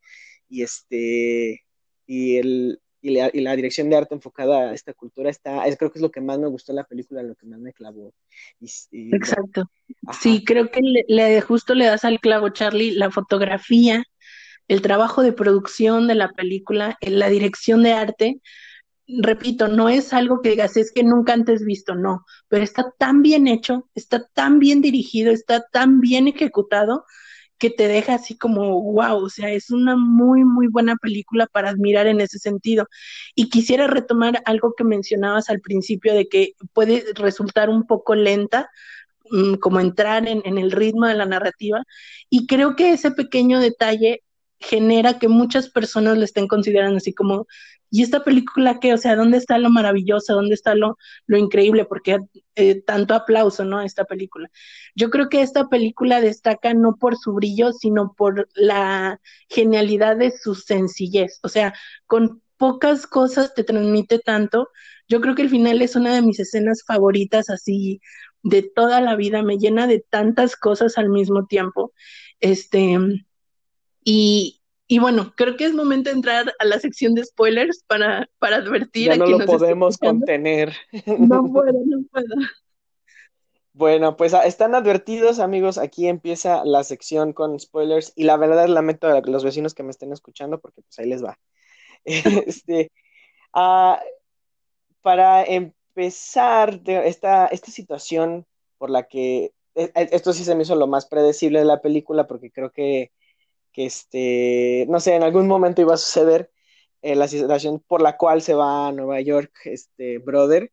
y 0.49 0.63
este, 0.63 1.65
y 2.07 2.37
el, 2.37 2.81
y 3.01 3.41
la, 3.41 3.57
dirección 3.57 3.89
de 3.89 3.97
arte 3.97 4.15
enfocada 4.15 4.71
a 4.71 4.75
esta 4.75 4.93
cultura 4.93 5.31
está, 5.31 5.67
es, 5.67 5.77
creo 5.77 5.91
que 5.93 5.99
es 5.99 6.03
lo 6.03 6.11
que 6.11 6.21
más 6.21 6.39
me 6.39 6.49
gustó 6.49 6.73
en 6.73 6.77
la 6.77 6.85
película, 6.85 7.23
lo 7.23 7.37
que 7.37 7.47
más 7.47 7.61
me 7.61 7.73
clavó. 7.73 8.13
Exacto. 8.91 9.71
Sí, 10.21 10.45
creo 10.45 10.71
que 10.71 10.81
le, 10.83 11.41
justo 11.41 11.75
le 11.75 11.87
das 11.87 12.05
al 12.05 12.21
clavo, 12.21 12.49
Charlie, 12.51 12.93
la 12.93 13.11
fotografía, 13.11 14.05
el 14.67 14.83
trabajo 14.83 15.23
de 15.23 15.33
producción 15.33 16.09
de 16.09 16.17
la 16.17 16.33
película, 16.33 16.99
la 17.01 17.29
dirección 17.29 17.83
de 17.83 17.93
arte, 17.93 18.41
repito, 19.07 19.69
no 19.69 19.89
es 19.89 20.13
algo 20.13 20.43
que 20.43 20.51
digas, 20.51 20.77
es 20.77 20.93
que 20.93 21.03
nunca 21.03 21.33
antes 21.33 21.65
visto, 21.65 21.95
no, 21.95 22.27
pero 22.49 22.63
está 22.63 22.93
tan 22.99 23.23
bien 23.23 23.49
hecho, 23.49 23.89
está 23.95 24.27
tan 24.35 24.59
bien 24.59 24.83
dirigido, 24.83 25.33
está 25.33 25.65
tan 25.73 26.01
bien 26.01 26.29
ejecutado 26.29 27.05
que 27.59 27.71
te 27.71 27.89
deja 27.89 28.15
así 28.15 28.37
como, 28.37 28.83
wow, 28.83 29.25
o 29.25 29.29
sea, 29.31 29.51
es 29.51 29.71
una 29.71 29.97
muy, 29.97 30.45
muy 30.45 30.69
buena 30.69 30.97
película 30.97 31.47
para 31.47 31.71
admirar 31.71 32.07
en 32.07 32.21
ese 32.21 32.39
sentido. 32.39 32.89
Y 33.35 33.51
quisiera 33.51 33.87
retomar 33.87 34.43
algo 34.47 34.75
que 34.77 34.85
mencionabas 34.85 35.51
al 35.51 35.61
principio 35.61 36.15
de 36.15 36.29
que 36.29 36.53
puede 36.73 37.05
resultar 37.15 37.69
un 37.71 37.87
poco 37.87 38.15
lenta, 38.15 38.71
mm, 39.31 39.55
como 39.55 39.81
entrar 39.81 40.27
en, 40.29 40.59
el 40.59 40.71
ritmo 40.73 41.07
de 41.07 41.15
la 41.15 41.27
narrativa, 41.27 41.83
y 42.31 42.47
creo 42.47 42.77
que 42.77 42.93
ese 42.93 43.11
pequeño 43.11 43.61
detalle 43.61 44.23
genera 44.61 45.19
que 45.19 45.29
muchas 45.29 45.71
personas 45.71 46.19
le 46.19 46.25
estén 46.25 46.49
considerando 46.49 46.99
así 46.99 47.13
como, 47.15 47.47
¿y 47.91 48.03
esta 48.03 48.25
película 48.25 48.81
qué? 48.81 48.95
O 48.95 48.99
sea, 48.99 49.17
¿dónde 49.17 49.39
está 49.39 49.59
lo 49.59 49.71
maravilloso? 49.71 50.35
¿Dónde 50.35 50.55
está 50.55 50.75
lo, 50.75 50.99
lo 51.27 51.39
increíble? 51.39 51.85
Porque 51.85 52.19
eh, 52.55 52.83
tanto 52.83 53.15
aplauso, 53.15 53.65
¿no? 53.65 53.81
Esta 53.81 54.05
película. 54.05 54.51
Yo 54.95 55.11
creo 55.11 55.29
que 55.29 55.43
esta 55.43 55.69
película 55.69 56.21
destaca 56.21 56.75
no 56.75 56.97
por 56.97 57.17
su 57.17 57.33
brillo, 57.35 57.73
sino 57.73 58.15
por 58.17 58.49
la 58.55 59.21
genialidad 59.49 60.17
de 60.17 60.31
su 60.31 60.55
sencillez. 60.55 61.41
O 61.43 61.49
sea, 61.49 61.75
con 62.07 62.43
pocas 62.57 63.07
cosas 63.07 63.55
te 63.55 63.65
transmite 63.65 64.19
tanto. 64.19 64.69
Yo 65.09 65.21
creo 65.21 65.35
que 65.35 65.43
el 65.43 65.51
final 65.51 65.81
es 65.81 65.97
una 65.97 66.15
de 66.15 66.23
mis 66.23 66.41
escenas 66.41 66.85
favoritas 66.87 67.49
así 67.51 68.01
de 68.43 68.63
toda 68.63 69.01
la 69.01 69.17
vida, 69.17 69.43
me 69.43 69.59
llena 69.59 69.87
de 69.87 70.01
tantas 70.01 70.57
cosas 70.57 70.99
al 70.99 71.09
mismo 71.09 71.47
tiempo. 71.47 71.93
Este, 72.41 72.99
y, 74.05 74.58
y 74.91 74.99
bueno, 74.99 75.35
creo 75.37 75.57
que 75.57 75.67
es 75.67 75.75
momento 75.75 76.09
de 76.09 76.17
entrar 76.17 76.55
a 76.59 76.65
la 76.65 76.81
sección 76.81 77.15
de 77.15 77.23
spoilers 77.23 77.85
para, 77.87 78.31
para 78.39 78.57
advertir 78.57 79.09
ya 79.09 79.17
no 79.17 79.27
lo 79.27 79.45
podemos 79.45 79.99
contener. 79.99 80.75
No 81.19 81.45
puedo, 81.53 81.73
no 81.85 82.03
puedo. 82.11 82.35
Bueno, 83.75 84.17
pues 84.17 84.33
ah, 84.33 84.47
están 84.47 84.75
advertidos, 84.75 85.41
amigos. 85.41 85.77
Aquí 85.77 86.09
empieza 86.09 86.65
la 86.65 86.83
sección 86.85 87.35
con 87.35 87.61
spoilers. 87.61 88.15
Y 88.17 88.25
la 88.25 88.39
verdad 88.39 88.67
lamento 88.67 89.09
a 89.09 89.21
los 89.21 89.45
vecinos 89.45 89.75
que 89.75 89.83
me 89.83 89.91
estén 89.91 90.11
escuchando, 90.11 90.59
porque 90.59 90.81
pues 90.81 90.99
ahí 90.99 91.07
les 91.07 91.23
va. 91.23 91.39
este, 92.05 92.91
uh, 93.55 93.97
para 95.03 95.45
empezar, 95.45 96.81
esta, 96.87 97.47
esta 97.49 97.71
situación 97.71 98.47
por 98.79 98.89
la 98.89 99.03
que 99.03 99.53
e, 99.75 99.93
e, 99.95 100.09
esto 100.13 100.33
sí 100.33 100.45
se 100.45 100.55
me 100.55 100.63
hizo 100.63 100.75
lo 100.75 100.87
más 100.87 101.07
predecible 101.07 101.59
de 101.59 101.67
la 101.67 101.83
película, 101.83 102.27
porque 102.27 102.51
creo 102.51 102.73
que 102.73 103.13
que 103.79 103.87
este, 103.87 104.87
no 104.89 104.99
sé, 104.99 105.15
en 105.15 105.23
algún 105.23 105.47
momento 105.47 105.81
iba 105.81 105.95
a 105.95 105.99
suceder 105.99 106.51
eh, 107.01 107.15
la 107.15 107.29
situación 107.29 107.79
por 107.87 108.03
la 108.03 108.17
cual 108.17 108.43
se 108.43 108.53
va 108.55 108.89
a 108.89 108.93
Nueva 108.93 109.21
York, 109.21 109.53
este 109.67 110.19
brother, 110.19 110.73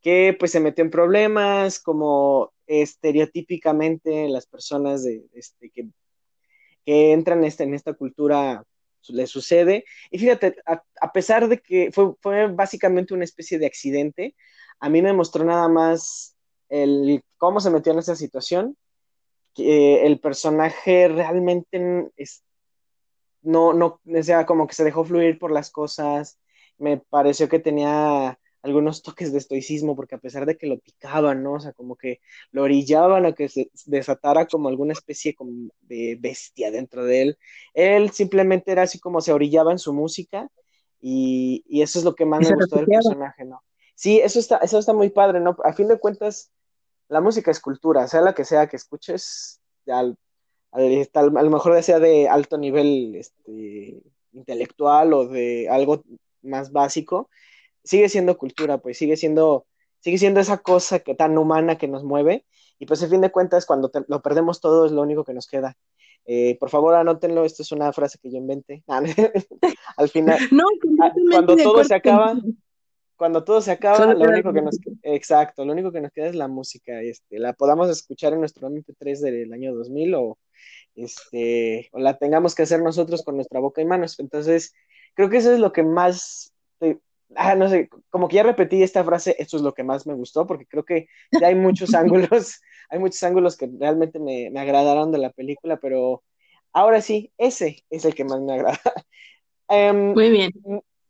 que 0.00 0.34
pues 0.38 0.52
se 0.52 0.60
metió 0.60 0.82
en 0.82 0.90
problemas, 0.90 1.78
como 1.78 2.54
estereotípicamente 2.66 4.28
las 4.30 4.46
personas 4.46 5.04
de, 5.04 5.26
este, 5.34 5.68
que, 5.68 5.90
que 6.86 7.12
entran 7.12 7.44
este, 7.44 7.64
en 7.64 7.74
esta 7.74 7.92
cultura 7.92 8.64
le 9.08 9.26
sucede. 9.26 9.84
Y 10.10 10.18
fíjate, 10.18 10.56
a, 10.64 11.12
pesar 11.12 11.48
de 11.48 11.58
que 11.58 11.90
fue, 11.92 12.14
fue, 12.22 12.46
básicamente 12.46 13.12
una 13.12 13.24
especie 13.24 13.58
de 13.58 13.66
accidente, 13.66 14.34
a 14.80 14.88
mí 14.88 15.02
me 15.02 15.12
mostró 15.12 15.44
nada 15.44 15.68
más 15.68 16.34
el 16.70 17.20
cómo 17.36 17.60
se 17.60 17.68
metió 17.68 17.92
en 17.92 17.98
esa 17.98 18.16
situación 18.16 18.74
el 19.58 20.20
personaje 20.20 21.08
realmente 21.08 22.10
es, 22.16 22.44
no, 23.42 23.72
no, 23.72 24.00
o 24.06 24.22
sea, 24.22 24.46
como 24.46 24.66
que 24.66 24.74
se 24.74 24.84
dejó 24.84 25.04
fluir 25.04 25.38
por 25.38 25.50
las 25.50 25.70
cosas, 25.70 26.38
me 26.78 26.98
pareció 26.98 27.48
que 27.48 27.58
tenía 27.58 28.38
algunos 28.62 29.02
toques 29.02 29.32
de 29.32 29.38
estoicismo, 29.38 29.94
porque 29.94 30.16
a 30.16 30.20
pesar 30.20 30.44
de 30.46 30.56
que 30.56 30.66
lo 30.66 30.78
picaban, 30.78 31.42
¿no? 31.42 31.54
O 31.54 31.60
sea, 31.60 31.72
como 31.72 31.96
que 31.96 32.20
lo 32.50 32.62
orillaban 32.62 33.24
a 33.26 33.32
que 33.32 33.48
se 33.48 33.70
desatara 33.86 34.46
como 34.46 34.68
alguna 34.68 34.92
especie 34.92 35.36
de 35.82 36.18
bestia 36.20 36.70
dentro 36.70 37.04
de 37.04 37.22
él, 37.22 37.38
él 37.74 38.10
simplemente 38.10 38.72
era 38.72 38.82
así 38.82 38.98
como 38.98 39.20
se 39.20 39.32
orillaba 39.32 39.72
en 39.72 39.78
su 39.78 39.92
música, 39.92 40.50
y, 41.00 41.64
eso 41.80 41.98
es 41.98 42.04
lo 42.04 42.14
que 42.14 42.26
más 42.26 42.40
me 42.40 42.56
gustó 42.56 42.76
del 42.76 42.86
personaje, 42.86 43.44
¿no? 43.44 43.62
Sí, 43.94 44.20
eso 44.20 44.38
está, 44.38 44.58
eso 44.58 44.78
está 44.78 44.92
muy 44.92 45.10
padre, 45.10 45.40
¿no? 45.40 45.56
A 45.64 45.72
fin 45.72 45.88
de 45.88 45.98
cuentas, 45.98 46.50
la 47.08 47.20
música 47.20 47.50
es 47.50 47.60
cultura, 47.60 48.06
sea 48.08 48.20
la 48.20 48.34
que 48.34 48.44
sea 48.44 48.66
que 48.66 48.76
escuches, 48.76 49.60
al, 49.86 50.16
a 50.72 51.22
lo 51.22 51.50
mejor 51.50 51.82
sea 51.82 51.98
de 51.98 52.28
alto 52.28 52.58
nivel 52.58 53.14
este, 53.16 54.02
intelectual 54.32 55.12
o 55.14 55.26
de 55.26 55.68
algo 55.68 56.02
más 56.42 56.72
básico, 56.72 57.30
sigue 57.82 58.08
siendo 58.08 58.36
cultura, 58.36 58.78
pues 58.78 58.98
sigue 58.98 59.16
siendo, 59.16 59.66
sigue 60.00 60.18
siendo 60.18 60.40
esa 60.40 60.58
cosa 60.58 61.00
que, 61.00 61.14
tan 61.14 61.38
humana 61.38 61.78
que 61.78 61.88
nos 61.88 62.04
mueve, 62.04 62.44
y 62.78 62.86
pues 62.86 63.02
a 63.02 63.08
fin 63.08 63.20
de 63.20 63.32
cuentas, 63.32 63.66
cuando 63.66 63.90
lo 64.06 64.22
perdemos 64.22 64.60
todo 64.60 64.86
es 64.86 64.92
lo 64.92 65.02
único 65.02 65.24
que 65.24 65.34
nos 65.34 65.48
queda. 65.48 65.76
Eh, 66.26 66.58
por 66.60 66.68
favor, 66.68 66.94
anótenlo, 66.94 67.44
esta 67.44 67.62
es 67.62 67.72
una 67.72 67.92
frase 67.92 68.18
que 68.22 68.30
yo 68.30 68.36
inventé. 68.36 68.84
al 69.96 70.08
final, 70.10 70.38
cuando 71.30 71.56
todo 71.56 71.82
se 71.82 71.94
acaba, 71.94 72.36
cuando 73.18 73.44
todo 73.44 73.60
se 73.60 73.72
acaba, 73.72 74.14
lo 74.14 74.30
único 74.30 74.52
que 74.52 74.62
nos 74.62 74.78
exacto, 75.02 75.64
lo 75.64 75.72
único 75.72 75.90
que 75.90 76.00
nos 76.00 76.12
queda 76.12 76.28
es 76.28 76.36
la 76.36 76.48
música, 76.48 77.02
este, 77.02 77.38
la 77.38 77.52
podamos 77.52 77.90
escuchar 77.90 78.32
en 78.32 78.40
nuestro 78.40 78.70
MP3 78.70 79.20
del 79.20 79.52
año 79.52 79.74
2000 79.74 80.14
o 80.14 80.38
este 80.94 81.88
o 81.92 81.98
la 81.98 82.16
tengamos 82.16 82.54
que 82.54 82.62
hacer 82.62 82.80
nosotros 82.80 83.22
con 83.24 83.34
nuestra 83.34 83.60
boca 83.60 83.82
y 83.82 83.84
manos. 83.84 84.18
Entonces, 84.20 84.72
creo 85.14 85.28
que 85.28 85.38
eso 85.38 85.52
es 85.52 85.58
lo 85.58 85.72
que 85.72 85.82
más 85.82 86.52
ah, 87.34 87.54
no 87.54 87.68
sé, 87.68 87.88
como 88.10 88.28
que 88.28 88.36
ya 88.36 88.42
repetí 88.42 88.82
esta 88.82 89.04
frase, 89.04 89.36
esto 89.38 89.56
es 89.56 89.62
lo 89.62 89.74
que 89.74 89.84
más 89.84 90.06
me 90.06 90.14
gustó 90.14 90.46
porque 90.46 90.66
creo 90.66 90.84
que 90.84 91.08
ya 91.38 91.48
hay 91.48 91.54
muchos 91.54 91.94
ángulos, 91.94 92.60
hay 92.88 92.98
muchos 92.98 93.22
ángulos 93.22 93.56
que 93.56 93.68
realmente 93.78 94.18
me, 94.18 94.50
me 94.50 94.60
agradaron 94.60 95.12
de 95.12 95.18
la 95.18 95.30
película, 95.30 95.76
pero 95.78 96.22
ahora 96.72 97.00
sí, 97.00 97.32
ese 97.36 97.84
es 97.90 98.04
el 98.04 98.14
que 98.14 98.24
más 98.24 98.40
me 98.40 98.54
agrada. 98.54 98.80
Em, 99.70 100.14
Muy 100.14 100.30
bien 100.30 100.50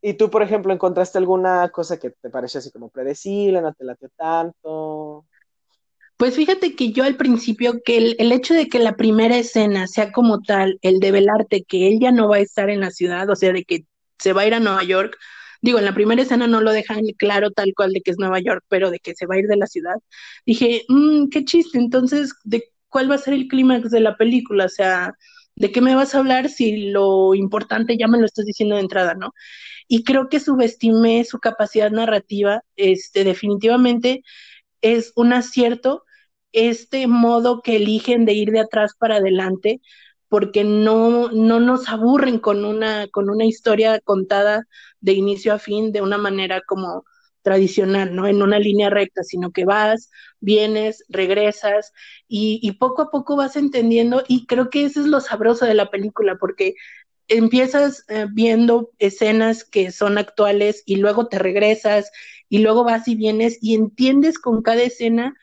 ¿Y 0.01 0.15
tú, 0.15 0.31
por 0.31 0.43
ejemplo, 0.43 0.73
encontraste 0.73 1.19
alguna 1.19 1.69
cosa 1.71 1.99
que 1.99 2.11
te 2.11 2.31
pareció 2.31 2.59
así 2.59 2.71
como 2.71 2.89
predecible, 2.89 3.61
no 3.61 3.73
te 3.73 3.85
latió 3.85 4.09
tanto? 4.17 5.27
Pues 6.17 6.35
fíjate 6.35 6.75
que 6.75 6.93
yo 6.93 7.05
al 7.05 7.17
principio, 7.17 7.81
que 7.85 7.97
el, 7.97 8.17
el, 8.19 8.33
hecho 8.33 8.55
de 8.55 8.69
que 8.69 8.79
la 8.79 8.97
primera 8.97 9.37
escena 9.37 9.87
sea 9.87 10.11
como 10.13 10.41
tal, 10.41 10.79
el 10.83 10.99
de 11.01 11.13
velarte 11.13 11.65
que 11.65 11.89
él 11.89 11.99
ya 12.01 12.11
no 12.13 12.29
va 12.29 12.37
a 12.37 12.41
estar 12.41 12.71
en 12.71 12.81
la 12.81 12.91
ciudad, 12.91 13.29
o 13.31 13.37
sea, 13.37 13.53
de 13.53 13.65
que 13.65 13.85
se 14.19 14.33
va 14.33 14.43
a 14.43 14.47
ir 14.47 14.55
a 14.55 14.61
Nueva 14.61 14.83
York, 14.85 15.17
digo, 15.63 15.79
en 15.79 15.85
la 15.85 15.95
primera 15.95 16.23
escena 16.23 16.47
no 16.47 16.61
lo 16.61 16.73
dejan 16.73 17.03
claro 17.17 17.51
tal 17.51 17.73
cual 17.77 17.93
de 17.93 18.01
que 18.03 18.11
es 18.11 18.19
Nueva 18.19 18.41
York, 18.41 18.65
pero 18.69 18.91
de 18.91 18.99
que 18.99 19.15
se 19.15 19.27
va 19.27 19.37
a 19.37 19.39
ir 19.39 19.47
de 19.47 19.57
la 19.57 19.67
ciudad, 19.67 19.97
dije, 20.47 20.85
mmm, 20.89 21.29
qué 21.29 21.45
chiste, 21.45 21.79
entonces, 21.79 22.35
¿de 22.45 22.65
cuál 22.89 23.11
va 23.11 23.17
a 23.17 23.19
ser 23.19 23.35
el 23.35 23.49
clímax 23.49 23.91
de 23.91 24.01
la 24.01 24.17
película? 24.17 24.67
O 24.67 24.69
sea, 24.69 25.15
¿de 25.57 25.73
qué 25.73 25.81
me 25.81 25.95
vas 25.95 26.15
a 26.15 26.19
hablar 26.19 26.49
si 26.49 26.91
lo 26.91 27.35
importante 27.35 27.97
ya 27.97 28.09
me 28.09 28.19
lo 28.19 28.27
estás 28.27 28.45
diciendo 28.47 28.77
de 28.77 28.83
entrada, 28.83 29.15
¿no? 29.15 29.33
Y 29.89 30.05
creo 30.05 30.29
que 30.29 30.41
subestimé 30.41 31.25
su 31.25 31.39
capacidad 31.41 31.91
narrativa, 31.91 32.63
este, 32.77 33.25
definitivamente 33.25 34.23
es 34.83 35.13
un 35.17 35.33
acierto 35.33 36.05
este 36.53 37.07
modo 37.07 37.63
que 37.63 37.77
eligen 37.77 38.25
de 38.25 38.33
ir 38.35 38.51
de 38.53 38.61
atrás 38.61 38.93
para 38.99 39.17
adelante, 39.17 39.81
porque 40.29 40.65
no, 40.65 41.31
no 41.31 41.61
nos 41.61 41.89
aburren 41.89 42.39
con 42.39 42.65
una, 42.65 43.09
con 43.09 43.31
una 43.31 43.45
historia 43.47 44.01
contada 44.01 44.65
de 45.01 45.13
inicio 45.13 45.55
a 45.55 45.59
fin 45.59 45.93
de 45.93 46.03
una 46.03 46.19
manera 46.19 46.61
como 46.67 47.05
tradicional, 47.43 48.15
¿no? 48.15 48.27
En 48.27 48.43
una 48.43 48.59
línea 48.59 48.91
recta, 48.91 49.23
sino 49.23 49.53
que 49.53 49.65
vas, 49.65 50.11
vienes, 50.41 51.05
regresas 51.09 51.93
y, 52.27 52.61
y 52.63 52.73
poco 52.73 53.03
a 53.03 53.11
poco 53.11 53.37
vas 53.37 53.57
entendiendo 53.57 54.23
y 54.29 54.47
creo 54.47 54.69
que 54.71 54.85
eso 54.85 55.01
es 55.01 55.07
lo 55.07 55.21
sabroso 55.21 55.65
de 55.65 55.75
la 55.75 55.91
película, 55.91 56.37
porque 56.39 56.75
empiezas 57.29 58.05
eh, 58.09 58.27
viendo 58.33 58.91
escenas 58.99 59.65
que 59.65 59.93
son 59.93 60.19
actuales 60.19 60.83
y 60.87 60.97
luego 60.97 61.29
te 61.29 61.39
regresas 61.39 62.11
y 62.49 62.59
luego 62.59 62.85
vas 62.85 63.09
y 63.09 63.15
vienes 63.15 63.59
y 63.63 63.75
entiendes 63.75 64.39
con 64.39 64.63
cada 64.63 64.83
escena 64.83 65.35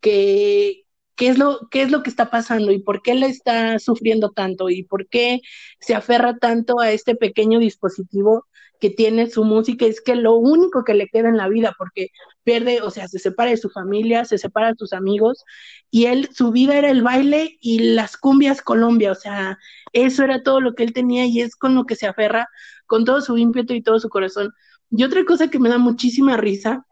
que, 0.00 0.84
qué 1.16 1.28
es 1.28 1.38
lo 1.38 1.68
qué 1.70 1.82
es 1.82 1.90
lo 1.90 2.02
que 2.02 2.10
está 2.10 2.30
pasando 2.30 2.72
y 2.72 2.80
por 2.80 3.02
qué 3.02 3.14
le 3.14 3.26
está 3.26 3.78
sufriendo 3.78 4.30
tanto 4.30 4.70
y 4.70 4.84
por 4.84 5.08
qué 5.08 5.40
se 5.80 5.94
aferra 5.94 6.38
tanto 6.38 6.80
a 6.80 6.90
este 6.92 7.14
pequeño 7.16 7.58
dispositivo 7.58 8.46
que 8.80 8.90
tiene 8.90 9.30
su 9.30 9.44
música. 9.44 9.86
Es 9.86 10.00
que 10.00 10.16
lo 10.16 10.34
único 10.36 10.84
que 10.84 10.94
le 10.94 11.08
queda 11.08 11.28
en 11.28 11.36
la 11.36 11.48
vida 11.48 11.74
porque 11.78 12.08
pierde, 12.44 12.82
o 12.82 12.90
sea, 12.90 13.08
se 13.08 13.18
separa 13.18 13.50
de 13.50 13.56
su 13.56 13.70
familia, 13.70 14.24
se 14.24 14.38
separa 14.38 14.68
de 14.68 14.76
sus 14.76 14.92
amigos 14.92 15.44
y 15.90 16.06
él 16.06 16.28
su 16.32 16.50
vida 16.50 16.76
era 16.76 16.90
el 16.90 17.02
baile 17.02 17.58
y 17.60 17.94
las 17.94 18.16
cumbias 18.16 18.62
Colombia, 18.62 19.12
o 19.12 19.14
sea, 19.14 19.58
eso 19.92 20.24
era 20.24 20.42
todo 20.42 20.60
lo 20.60 20.74
que 20.74 20.84
él 20.84 20.92
tenía 20.92 21.26
y 21.26 21.40
es 21.40 21.56
con 21.56 21.74
lo 21.74 21.84
que 21.84 21.96
se 21.96 22.06
aferra 22.06 22.48
con 22.86 23.04
todo 23.04 23.20
su 23.20 23.38
ímpetu 23.38 23.74
y 23.74 23.82
todo 23.82 23.98
su 24.00 24.08
corazón. 24.08 24.52
Y 24.90 25.04
otra 25.04 25.24
cosa 25.24 25.48
que 25.48 25.58
me 25.58 25.68
da 25.70 25.78
muchísima 25.78 26.36
risa 26.36 26.84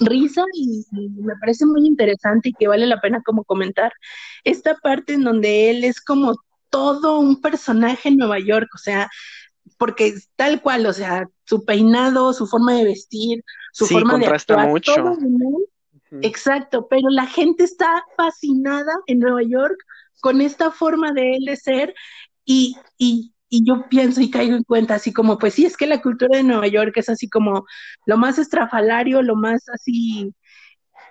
risa 0.00 0.44
y, 0.54 0.84
me 0.92 1.34
parece 1.36 1.66
muy 1.66 1.86
interesante 1.86 2.50
y 2.50 2.52
que 2.54 2.68
vale 2.68 2.86
la 2.86 3.00
pena 3.00 3.22
como 3.24 3.44
comentar 3.44 3.92
esta 4.44 4.74
parte 4.76 5.14
en 5.14 5.24
donde 5.24 5.70
él 5.70 5.84
es 5.84 6.00
como 6.00 6.34
todo 6.70 7.18
un 7.20 7.40
personaje 7.40 8.08
en 8.08 8.16
Nueva 8.16 8.40
York, 8.40 8.68
o 8.74 8.78
sea, 8.78 9.08
porque 9.78 10.14
tal 10.36 10.60
cual, 10.62 10.86
o 10.86 10.92
sea, 10.92 11.28
su 11.44 11.64
peinado, 11.64 12.32
su 12.32 12.46
forma 12.46 12.74
de 12.74 12.84
vestir, 12.84 13.44
su 13.72 13.86
forma 13.86 14.18
de 14.18 14.26
actuar, 14.26 14.68
mucho. 14.68 14.94
Todo 14.94 15.16
Exacto, 16.22 16.86
pero 16.88 17.08
la 17.10 17.26
gente 17.26 17.64
está 17.64 18.04
fascinada 18.16 18.92
en 19.06 19.18
Nueva 19.18 19.42
York 19.42 19.76
con 20.20 20.40
esta 20.40 20.70
forma 20.70 21.12
de 21.12 21.32
él 21.36 21.44
de 21.44 21.56
ser 21.56 21.94
y, 22.44 22.76
y 22.98 23.34
y 23.54 23.64
yo 23.64 23.88
pienso 23.88 24.20
y 24.20 24.30
caigo 24.30 24.56
en 24.56 24.64
cuenta 24.64 24.96
así 24.96 25.12
como, 25.12 25.38
pues 25.38 25.54
sí, 25.54 25.64
es 25.64 25.76
que 25.76 25.86
la 25.86 26.02
cultura 26.02 26.36
de 26.36 26.42
Nueva 26.42 26.66
York 26.66 26.92
es 26.96 27.08
así 27.08 27.28
como 27.28 27.66
lo 28.04 28.16
más 28.16 28.36
estrafalario, 28.36 29.22
lo 29.22 29.36
más 29.36 29.68
así 29.68 30.34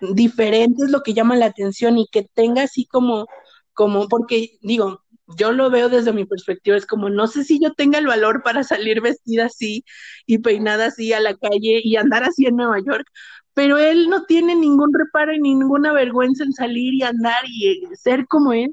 diferente 0.02 0.84
es 0.84 0.92
lo 0.92 1.04
que 1.04 1.14
llama 1.14 1.38
la 1.38 1.46
atención 1.46 1.98
y 1.98 2.08
que 2.12 2.28
tenga 2.34 2.64
así 2.64 2.86
como, 2.86 3.28
como, 3.74 4.10
porque 4.10 4.58
digo, 4.62 5.02
yo 5.38 5.52
lo 5.52 5.70
veo 5.70 5.90
desde 5.90 6.14
mi 6.14 6.26
perspectiva, 6.26 6.78
es 6.78 6.86
como, 6.86 7.10
no 7.10 7.28
sé 7.28 7.44
si 7.44 7.60
yo 7.62 7.74
tenga 7.74 8.00
el 8.00 8.08
valor 8.08 8.44
para 8.44 8.64
salir 8.64 9.02
vestida 9.02 9.46
así 9.46 9.86
y 10.26 10.40
peinada 10.40 10.88
así 10.88 11.14
a 11.14 11.20
la 11.20 11.36
calle 11.36 11.82
y 11.84 11.96
andar 11.96 12.24
así 12.24 12.46
en 12.46 12.58
Nueva 12.58 12.80
York, 12.86 13.06
pero 13.54 13.78
él 13.78 14.10
no 14.10 14.26
tiene 14.26 14.56
ningún 14.56 14.94
reparo 14.94 15.34
y 15.34 15.40
ninguna 15.40 15.94
vergüenza 15.94 16.44
en 16.44 16.54
salir 16.54 16.94
y 16.94 17.04
andar 17.04 17.44
y 17.48 17.84
ser 17.96 18.28
como 18.28 18.54
él 18.54 18.72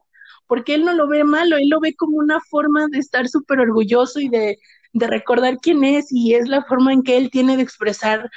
porque 0.51 0.75
él 0.75 0.85
no 0.85 0.93
lo 0.95 1.07
ve 1.07 1.23
malo, 1.23 1.59
él 1.59 1.69
lo 1.69 1.79
ve 1.79 1.95
como 1.95 2.17
una 2.17 2.41
forma 2.41 2.89
de 2.89 2.99
estar 2.99 3.29
súper 3.29 3.61
orgulloso 3.61 4.19
y 4.19 4.29
de, 4.29 4.59
de 4.93 5.07
recordar 5.07 5.59
quién 5.59 5.85
es 5.85 6.11
y 6.11 6.35
es 6.35 6.49
la 6.49 6.65
forma 6.65 6.93
en 6.93 7.05
que 7.05 7.17
él 7.17 7.31
tiene 7.31 7.57
de 7.57 7.63
expresar 7.63 8.29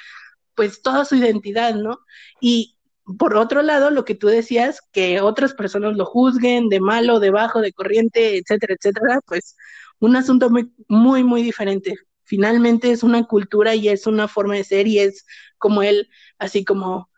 pues 0.54 0.84
toda 0.84 1.06
su 1.06 1.16
identidad, 1.16 1.74
¿no? 1.74 1.98
Y 2.40 2.78
por 3.18 3.36
otro 3.36 3.62
lado, 3.62 3.92
lo 3.92 4.06
que 4.06 4.16
tú 4.16 4.28
decías, 4.28 4.80
que 4.92 5.22
otras 5.22 5.54
personas 5.54 5.96
lo 5.98 6.06
juzguen 6.06 6.70
de 6.70 6.80
malo, 6.80 7.20
de 7.20 7.32
bajo, 7.32 7.62
de 7.62 7.74
corriente, 7.74 8.38
etcétera, 8.38 8.76
etcétera, 8.76 9.20
pues 9.26 9.56
un 10.00 10.16
asunto 10.16 10.50
muy, 10.50 10.72
muy, 10.88 11.24
muy 11.24 11.44
diferente. 11.44 11.96
Finalmente 12.24 12.92
es 12.92 13.04
una 13.04 13.26
cultura 13.26 13.76
y 13.76 13.90
es 13.90 14.08
una 14.08 14.28
forma 14.28 14.56
de 14.56 14.64
ser 14.64 14.88
y 14.88 15.00
es 15.00 15.26
como 15.58 15.84
él, 15.84 16.10
así 16.40 16.64
como 16.64 17.10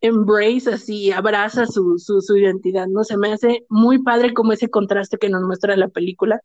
embrace, 0.00 0.72
así, 0.72 1.10
abraza 1.10 1.66
su, 1.66 1.98
su, 1.98 2.36
identidad, 2.36 2.86
¿no? 2.86 3.02
Se 3.02 3.16
me 3.16 3.32
hace 3.32 3.66
muy 3.68 4.02
padre 4.02 4.32
como 4.32 4.52
ese 4.52 4.70
contraste 4.70 5.18
que 5.18 5.28
nos 5.28 5.42
muestra 5.42 5.76
la 5.76 5.88
película. 5.88 6.40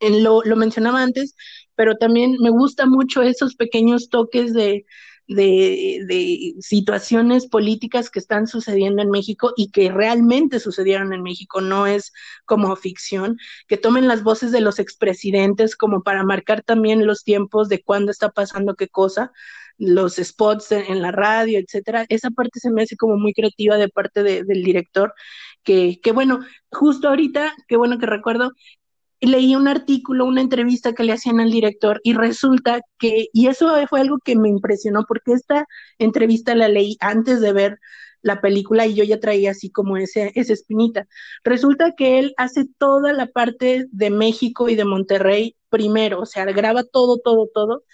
Lo, 0.00 0.42
lo 0.42 0.56
mencionaba 0.56 1.02
antes, 1.02 1.34
pero 1.74 1.96
también 1.96 2.36
me 2.40 2.50
gusta 2.50 2.86
mucho 2.86 3.22
esos 3.22 3.56
pequeños 3.56 4.08
toques 4.08 4.54
de, 4.54 4.86
de, 5.28 6.04
de, 6.06 6.54
situaciones 6.60 7.46
políticas 7.46 8.10
que 8.10 8.18
están 8.18 8.46
sucediendo 8.46 9.02
en 9.02 9.10
México 9.10 9.52
y 9.56 9.70
que 9.70 9.90
realmente 9.90 10.60
sucedieron 10.60 11.12
en 11.12 11.22
México, 11.22 11.60
no 11.60 11.86
es 11.86 12.12
como 12.44 12.74
ficción, 12.76 13.38
que 13.66 13.76
tomen 13.76 14.08
las 14.08 14.22
voces 14.22 14.52
de 14.52 14.60
los 14.60 14.78
expresidentes 14.78 15.76
como 15.76 16.02
para 16.02 16.24
marcar 16.24 16.62
también 16.62 17.06
los 17.06 17.24
tiempos 17.24 17.68
de 17.68 17.82
cuándo 17.82 18.10
está 18.12 18.30
pasando 18.30 18.74
qué 18.76 18.88
cosa, 18.88 19.32
los 19.78 20.16
spots 20.16 20.72
en, 20.72 21.02
la 21.02 21.12
radio, 21.12 21.58
etcétera. 21.58 22.06
Esa 22.08 22.30
parte 22.30 22.60
se 22.60 22.70
me 22.70 22.82
hace 22.82 22.96
como 22.96 23.16
muy 23.16 23.32
creativa 23.34 23.76
de 23.76 23.88
parte 23.88 24.22
del 24.22 24.62
director, 24.64 25.14
que, 25.62 26.00
que 26.02 26.12
bueno, 26.12 26.40
justo 26.70 27.08
ahorita, 27.08 27.54
qué 27.68 27.76
bueno 27.76 27.98
que 27.98 28.06
recuerdo, 28.06 28.52
leí 29.20 29.56
un 29.56 29.68
artículo, 29.68 30.24
una 30.26 30.40
entrevista 30.40 30.92
que 30.92 31.04
le 31.04 31.12
hacían 31.12 31.40
al 31.40 31.50
director 31.50 32.00
y 32.04 32.14
resulta 32.14 32.80
que, 32.98 33.28
y 33.32 33.48
eso 33.48 33.74
fue 33.88 34.00
algo 34.00 34.18
que 34.24 34.36
me 34.36 34.48
impresionó 34.48 35.04
porque 35.06 35.32
esta 35.32 35.66
entrevista 35.98 36.54
la 36.54 36.68
leí 36.68 36.96
antes 37.00 37.40
de 37.40 37.52
ver 37.52 37.78
la 38.22 38.40
película 38.40 38.86
y 38.86 38.94
yo 38.94 39.04
ya 39.04 39.20
traía 39.20 39.52
así 39.52 39.70
como 39.70 39.96
ese, 39.96 40.32
esa 40.34 40.52
espinita. 40.52 41.06
Resulta 41.44 41.92
que 41.96 42.18
él 42.18 42.34
hace 42.36 42.66
toda 42.78 43.12
la 43.12 43.26
parte 43.26 43.86
de 43.90 44.10
México 44.10 44.68
y 44.68 44.74
de 44.74 44.84
Monterrey 44.84 45.56
primero, 45.68 46.20
o 46.20 46.26
sea, 46.26 46.44
graba 46.46 46.84
todo, 46.84 47.18
todo, 47.18 47.48
todo, 47.52 47.84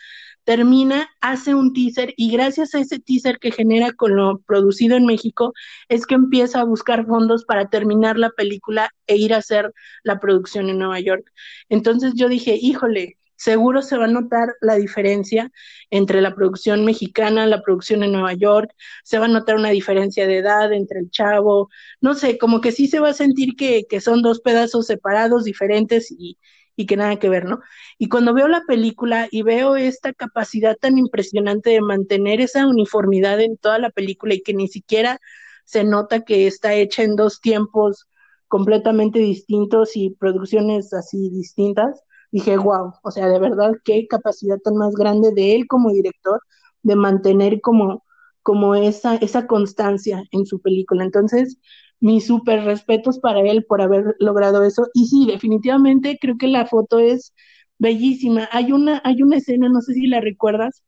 termina, 0.44 1.09
hace 1.20 1.55
un 1.55 1.72
teaser 1.72 2.14
y 2.16 2.31
gracias 2.33 2.74
a 2.74 2.81
ese 2.81 2.98
teaser 2.98 3.38
que 3.38 3.52
genera 3.52 3.92
con 3.92 4.16
lo 4.16 4.38
producido 4.40 4.96
en 4.96 5.07
México 5.07 5.52
es 5.88 6.07
que 6.07 6.14
empieza 6.14 6.61
a 6.61 6.64
buscar 6.64 7.07
fondos 7.07 7.44
para 7.44 7.68
terminar 7.68 8.18
la 8.18 8.31
película 8.31 8.90
e 9.07 9.16
ir 9.16 9.35
a 9.35 9.38
hacer 9.38 9.72
la 10.02 10.18
producción 10.20 10.68
en 10.68 10.78
Nueva 10.78 11.00
York. 11.00 11.31
Entonces 11.68 12.14
yo 12.16 12.28
dije, 12.28 12.59
híjole, 12.61 13.18
seguro 13.37 13.83
se 13.83 13.96
va 13.96 14.05
a 14.05 14.09
notar 14.09 14.55
la 14.61 14.76
diferencia 14.76 15.50
entre 15.90 16.20
la 16.20 16.35
producción 16.35 16.85
mexicana, 16.85 17.46
la 17.46 17.62
producción 17.62 18.02
en 18.05 18.12
Nueva 18.12 18.35
York, 18.35 18.70
se 19.05 19.18
va 19.18 19.26
a 19.26 19.28
notar 19.28 19.57
una 19.57 19.70
diferencia 19.70 20.26
de 20.26 20.38
edad 20.38 20.72
entre 20.72 21.00
el 21.00 21.11
chavo, 21.11 21.68
no 22.00 22.14
sé, 22.14 22.38
como 22.38 22.61
que 22.61 22.72
sí 22.72 22.87
se 22.87 23.00
va 23.00 23.11
a 23.11 23.14
sentir 23.14 23.57
que, 23.57 23.85
que 23.88 24.00
son 24.00 24.22
dos 24.22 24.40
pedazos 24.40 24.87
separados, 24.87 25.44
diferentes 25.44 26.11
y, 26.12 26.38
y 26.76 26.87
que 26.87 26.96
nada 26.96 27.16
que 27.18 27.28
ver, 27.28 27.44
¿no? 27.44 27.61
Y 27.98 28.08
cuando 28.08 28.35
veo 28.35 28.48
la 28.48 28.62
película 28.66 29.28
y 29.30 29.42
veo 29.42 29.76
esta 29.76 30.12
capacidad 30.12 30.76
tan 30.76 30.98
impresionante 30.98 31.70
de 31.70 31.80
mantener 31.80 32.40
esa 32.40 32.66
uniformidad 32.66 33.40
en 33.40 33.56
toda 33.56 33.78
la 33.78 33.90
película 33.90 34.35
y 34.35 34.42
que 34.42 34.54
ni 34.54 34.68
siquiera 34.68 35.20
se 35.64 35.85
nota 35.85 36.22
que 36.24 36.46
está 36.46 36.74
hecha 36.74 37.02
en 37.02 37.16
dos 37.16 37.40
tiempos 37.40 38.08
completamente 38.48 39.18
distintos 39.18 39.96
y 39.96 40.11
producciones 40.11 40.92
así 40.92 41.30
distintas, 41.30 42.02
dije, 42.30 42.56
wow, 42.56 42.92
o 43.02 43.11
sea, 43.11 43.28
de 43.28 43.38
verdad, 43.38 43.72
qué 43.85 44.06
capacidad 44.08 44.58
tan 44.58 44.76
más 44.76 44.94
grande 44.94 45.32
de 45.32 45.54
él 45.54 45.66
como 45.66 45.90
director 45.90 46.40
de 46.82 46.96
mantener 46.96 47.61
como, 47.61 48.04
como 48.42 48.74
esa, 48.74 49.16
esa 49.16 49.46
constancia 49.46 50.24
en 50.32 50.46
su 50.46 50.61
película. 50.61 51.04
Entonces, 51.04 51.58
mis 52.03 52.27
súper 52.27 52.65
respetos 52.65 53.21
para 53.21 53.41
él 53.41 53.65
por 53.65 53.81
haber 53.81 54.17
logrado 54.19 54.65
eso. 54.65 54.88
Y 54.93 55.07
sí, 55.07 55.25
definitivamente 55.25 56.19
creo 56.21 56.37
que 56.37 56.49
la 56.49 56.67
foto 56.67 56.99
es 56.99 57.33
bellísima. 57.79 58.49
Hay 58.51 58.73
una, 58.73 59.01
hay 59.05 59.23
una 59.23 59.37
escena, 59.37 59.69
no 59.69 59.81
sé 59.81 59.95
si 59.95 60.09
la 60.09 60.21
recuerdas, 60.21 60.83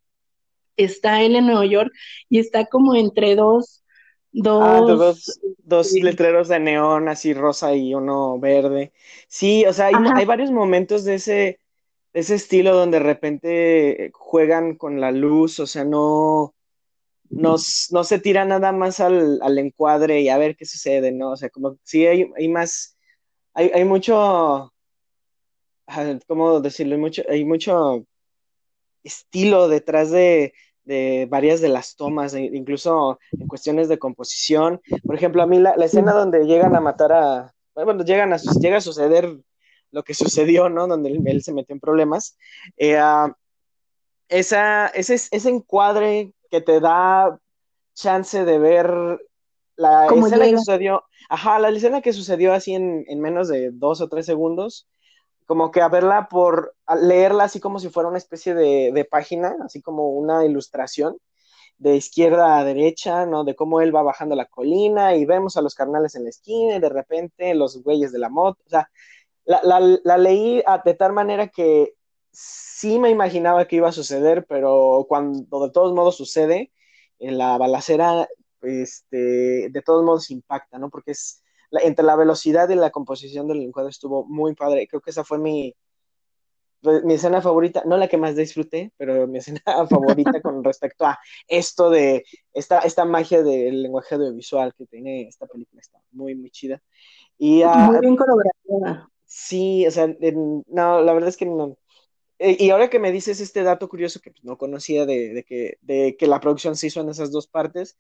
está 0.77 1.23
él 1.23 1.37
en 1.37 1.47
Nueva 1.47 1.67
York 1.67 1.93
y 2.29 2.41
está 2.41 2.67
como 2.67 2.97
entre 2.97 3.37
dos, 3.37 3.85
dos, 4.33 4.63
ah, 4.65 4.81
dos, 4.81 5.41
dos 5.63 5.93
letreros 5.93 6.49
de 6.49 6.59
neón, 6.59 7.09
así 7.09 7.33
rosa 7.33 7.77
y 7.77 7.95
uno 7.95 8.41
verde. 8.41 8.93
Sí, 9.29 9.65
o 9.67 9.73
sea, 9.73 9.87
hay, 9.87 9.95
hay 10.17 10.25
varios 10.25 10.51
momentos 10.51 11.05
de 11.05 11.15
ese, 11.15 11.61
ese 12.13 12.35
estilo 12.35 12.75
donde 12.75 12.99
de 12.99 13.05
repente 13.05 14.11
juegan 14.15 14.75
con 14.75 15.01
la 15.01 15.13
luz, 15.13 15.61
o 15.61 15.67
sea, 15.69 15.85
no, 15.85 16.55
no, 17.35 17.57
no 17.91 18.05
se 18.05 18.19
tira 18.19 18.45
nada 18.45 18.73
más 18.73 19.01
al, 19.01 19.41
al, 19.43 19.59
encuadre 19.59 20.21
y 20.21 20.29
a 20.29 20.39
ver 20.39 20.57
qué 20.57 20.65
sucede, 20.65 21.13
¿no? 21.13 21.33
O 21.33 21.37
sea, 21.37 21.51
como 21.51 21.77
sí 21.83 22.07
hay, 22.07 22.31
hay 22.37 22.49
más, 22.49 22.97
hay, 23.55 23.71
hay 23.75 23.85
mucho, 23.85 24.73
ah, 25.87 26.19
¿cómo 26.27 26.61
decirlo? 26.61 26.95
Hay 26.95 27.01
mucho, 27.01 27.23
hay 27.29 27.45
mucho 27.45 28.07
estilo 29.03 29.69
detrás 29.69 30.11
de, 30.11 30.55
de 30.85 31.27
varias 31.31 31.61
de 31.61 31.69
las 31.69 31.97
tomas, 31.97 32.35
e 32.35 32.43
incluso 32.43 33.19
en 33.33 33.49
cuestiones 33.49 33.89
de 33.89 33.99
composición. 33.99 34.81
Por 35.05 35.15
ejemplo, 35.17 35.43
a 35.43 35.47
mí 35.47 35.59
la, 35.59 35.77
la 35.77 35.85
escena 35.87 36.13
donde 36.13 36.47
llegan 36.47 36.77
a 36.77 36.81
matar 36.81 37.13
a, 37.13 37.55
bueno, 37.75 38.05
llegan 38.05 38.33
a, 38.33 38.37
llega 38.37 38.79
a 38.79 38.81
suceder 38.81 39.37
lo 39.91 40.03
que 40.03 40.15
sucedió, 40.15 40.69
¿no? 40.69 40.87
Donde 40.87 41.11
él, 41.11 41.43
se 41.43 41.53
metió 41.53 41.75
en 41.75 41.81
problemas. 41.81 42.37
Eh, 42.77 43.01
uh, 43.01 43.33
esa, 44.29 44.89
ese, 44.89 45.15
ese 45.15 45.49
encuadre 45.49 46.34
que 46.55 46.61
te 46.61 46.79
da 46.79 47.37
chance 47.95 48.45
de 48.45 48.59
ver 48.61 48.89
la 49.75 50.07
escena 50.07 50.45
que 50.45 50.57
sucedió, 50.57 51.03
ajá, 51.29 51.59
la 51.59 51.71
escena 51.71 52.01
que 52.01 52.13
sucedió 52.13 52.53
así 52.53 52.75
en, 52.75 53.05
en, 53.09 53.21
menos 53.21 53.49
de 53.49 53.73
dos 53.73 54.01
o 54.01 54.09
tres 54.09 54.25
segundos, 54.25 54.87
como 55.47 55.73
que 55.73 55.81
a 55.81 55.89
verla 55.89 56.29
por, 56.31 56.77
a 56.87 56.95
leerla 56.95 57.43
así 57.43 57.59
como 57.59 57.81
si 57.81 57.89
fuera 57.89 58.09
una 58.09 58.19
especie 58.19 58.55
de, 58.55 58.93
de, 58.95 59.05
página, 59.05 59.57
así 59.65 59.83
como 59.83 60.11
una 60.11 60.45
ilustración 60.45 61.17
de 61.79 61.97
izquierda 61.97 62.57
a 62.57 62.65
derecha, 62.65 63.27
¿no? 63.27 63.43
De 63.43 63.57
cómo 63.57 63.81
él 63.81 63.93
va 63.93 64.03
bajando 64.05 64.37
la 64.37 64.47
colina 64.47 65.17
y 65.17 65.25
vemos 65.25 65.57
a 65.57 65.61
los 65.61 65.75
carnales 65.75 66.15
en 66.15 66.23
la 66.23 66.31
esquina 66.31 66.77
y 66.77 66.81
de 66.81 66.89
repente 66.89 67.53
los 67.57 67.83
güeyes 67.83 68.13
de 68.13 68.21
la 68.21 68.29
moto, 68.29 68.63
o 68.65 68.71
sea, 68.71 68.89
la, 69.45 69.61
la, 69.65 69.81
la 70.05 70.19
leí 70.19 70.63
de 70.85 70.95
tal 70.95 71.15
manera 71.15 71.49
que 71.49 71.95
sí 72.35 72.99
me 72.99 73.11
imaginaba 73.11 73.67
que 73.67 73.77
iba 73.77 73.89
a 73.89 73.93
suceder, 73.93 74.45
pero 74.49 75.07
cuando 75.09 75.65
de 75.65 75.73
todos 75.73 75.95
modos 75.95 76.17
sucede, 76.17 76.73
en 77.19 77.39
la 77.39 77.57
balacera, 77.57 78.29
este, 78.63 79.71
de 79.71 79.83
todos 79.83 80.05
modos 80.05 80.31
impacta, 80.31 80.79
¿no? 80.79 80.91
Porque 80.91 81.13
es 81.13 81.43
entre 81.71 82.05
la 82.05 82.17
velocidad 82.17 82.69
y 82.69 82.75
la 82.75 82.91
composición 82.91 83.49
del 83.49 83.63
encuadre 83.63 83.91
estuvo 83.91 84.25
muy 84.25 84.55
padre. 84.55 84.87
Creo 84.87 85.01
que 85.01 85.11
esa 85.11 85.25
fue 85.25 85.39
mi, 85.39 85.75
mi 87.05 87.15
escena 87.15 87.41
favorita, 87.41 87.83
no 87.87 87.97
la 87.97 88.09
que 88.09 88.17
más 88.17 88.37
disfruté, 88.37 88.93
pero 88.97 89.27
mi 89.27 89.39
escena 89.39 89.61
favorita 89.91 90.41
con 90.41 90.63
respecto 90.63 91.07
a 91.07 91.19
esto 91.49 91.91
de 91.91 92.25
esta, 92.53 92.81
esta 92.81 93.05
magia 93.05 93.43
del 93.43 93.83
lenguaje 93.83 94.15
audiovisual 94.15 94.75
que 94.75 94.87
tiene 94.87 95.29
esta 95.29 95.47
película, 95.47 95.81
está 95.81 96.01
muy, 96.13 96.35
muy 96.35 96.51
chida. 96.51 96.83
Y, 97.39 97.65
uh, 97.65 97.69
muy 97.69 98.01
bien 98.01 98.17
coreografiada. 98.17 99.09
Sí, 99.25 99.87
o 99.87 99.91
sea, 99.91 100.07
no, 100.69 101.01
la 101.01 101.13
verdad 101.13 101.29
es 101.29 101.37
que 101.37 101.47
no. 101.47 101.77
Eh, 102.45 102.59
y 102.61 102.69
ahora 102.69 102.91
que 102.91 102.99
me 102.99 103.11
dices 103.11 103.41
este 103.41 103.63
dato 103.63 103.89
curioso 103.89 104.21
que 104.21 104.35
no 104.43 104.59
conocía 104.59 105.07
de, 105.07 105.33
de, 105.33 105.45
que, 105.45 105.79
de 105.81 106.15
que 106.19 106.27
la 106.27 106.41
producción 106.41 106.77
se 106.77 106.89
hizo 106.89 107.01
en 107.01 107.09
esas 107.09 107.33
dos 107.33 107.47
partes, 107.47 107.97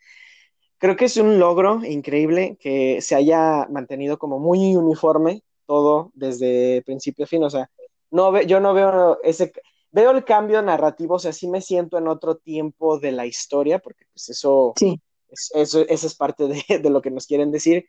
creo 0.76 0.96
que 0.96 1.06
es 1.06 1.16
un 1.16 1.38
logro 1.38 1.82
increíble 1.82 2.58
que 2.60 3.00
se 3.00 3.14
haya 3.14 3.66
mantenido 3.70 4.18
como 4.18 4.38
muy 4.38 4.76
uniforme 4.76 5.42
todo 5.64 6.10
desde 6.12 6.82
principio 6.82 7.24
a 7.24 7.28
fin. 7.28 7.42
O 7.42 7.48
sea, 7.48 7.70
no 8.10 8.32
ve, 8.32 8.44
yo 8.44 8.60
no 8.60 8.74
veo 8.74 9.18
ese, 9.22 9.50
veo 9.92 10.10
el 10.10 10.24
cambio 10.24 10.60
narrativo, 10.60 11.14
o 11.14 11.18
sea, 11.18 11.32
sí 11.32 11.48
me 11.48 11.62
siento 11.62 11.96
en 11.96 12.06
otro 12.06 12.36
tiempo 12.36 12.98
de 12.98 13.12
la 13.12 13.24
historia, 13.24 13.78
porque 13.78 14.04
pues 14.12 14.28
eso, 14.28 14.74
sí. 14.76 15.00
es, 15.30 15.52
eso, 15.54 15.88
eso 15.88 16.06
es 16.06 16.14
parte 16.14 16.48
de, 16.48 16.78
de, 16.80 16.90
lo 16.90 17.00
que 17.00 17.10
nos 17.10 17.26
quieren 17.26 17.50
decir, 17.50 17.86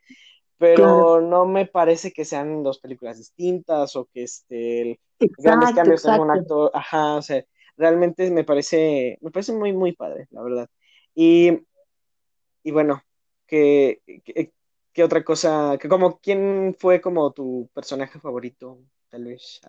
pero 0.58 0.76
claro. 0.76 1.22
no 1.22 1.46
me 1.46 1.66
parece 1.66 2.12
que 2.12 2.26
sean 2.26 2.64
dos 2.64 2.80
películas 2.80 3.18
distintas 3.18 3.96
o 3.96 4.06
que 4.06 4.24
este, 4.24 5.00
exacto, 5.20 5.44
grandes 5.44 5.74
cambios 5.74 6.06
en 6.06 6.20
un 6.20 6.32
actor, 6.32 6.72
ajá, 6.74 7.16
o 7.16 7.22
sea, 7.22 7.44
realmente 7.78 8.30
me 8.32 8.44
parece, 8.44 9.18
me 9.22 9.32
parece 9.32 9.54
muy, 9.54 9.74
muy 9.74 9.94
padre, 9.94 10.28
la 10.32 10.42
verdad. 10.42 10.70
Y, 11.14 11.66
y 12.64 12.72
bueno, 12.72 13.02
¿qué, 13.46 14.02
qué, 14.24 14.54
qué 14.94 15.04
otra 15.04 15.24
cosa, 15.24 15.78
que 15.80 15.90
como, 15.90 16.20
quién 16.20 16.76
fue 16.80 17.02
como 17.02 17.32
tu 17.32 17.70
personaje 17.74 18.20
favorito, 18.20 18.80
tal 19.10 19.26
vez? 19.26 19.60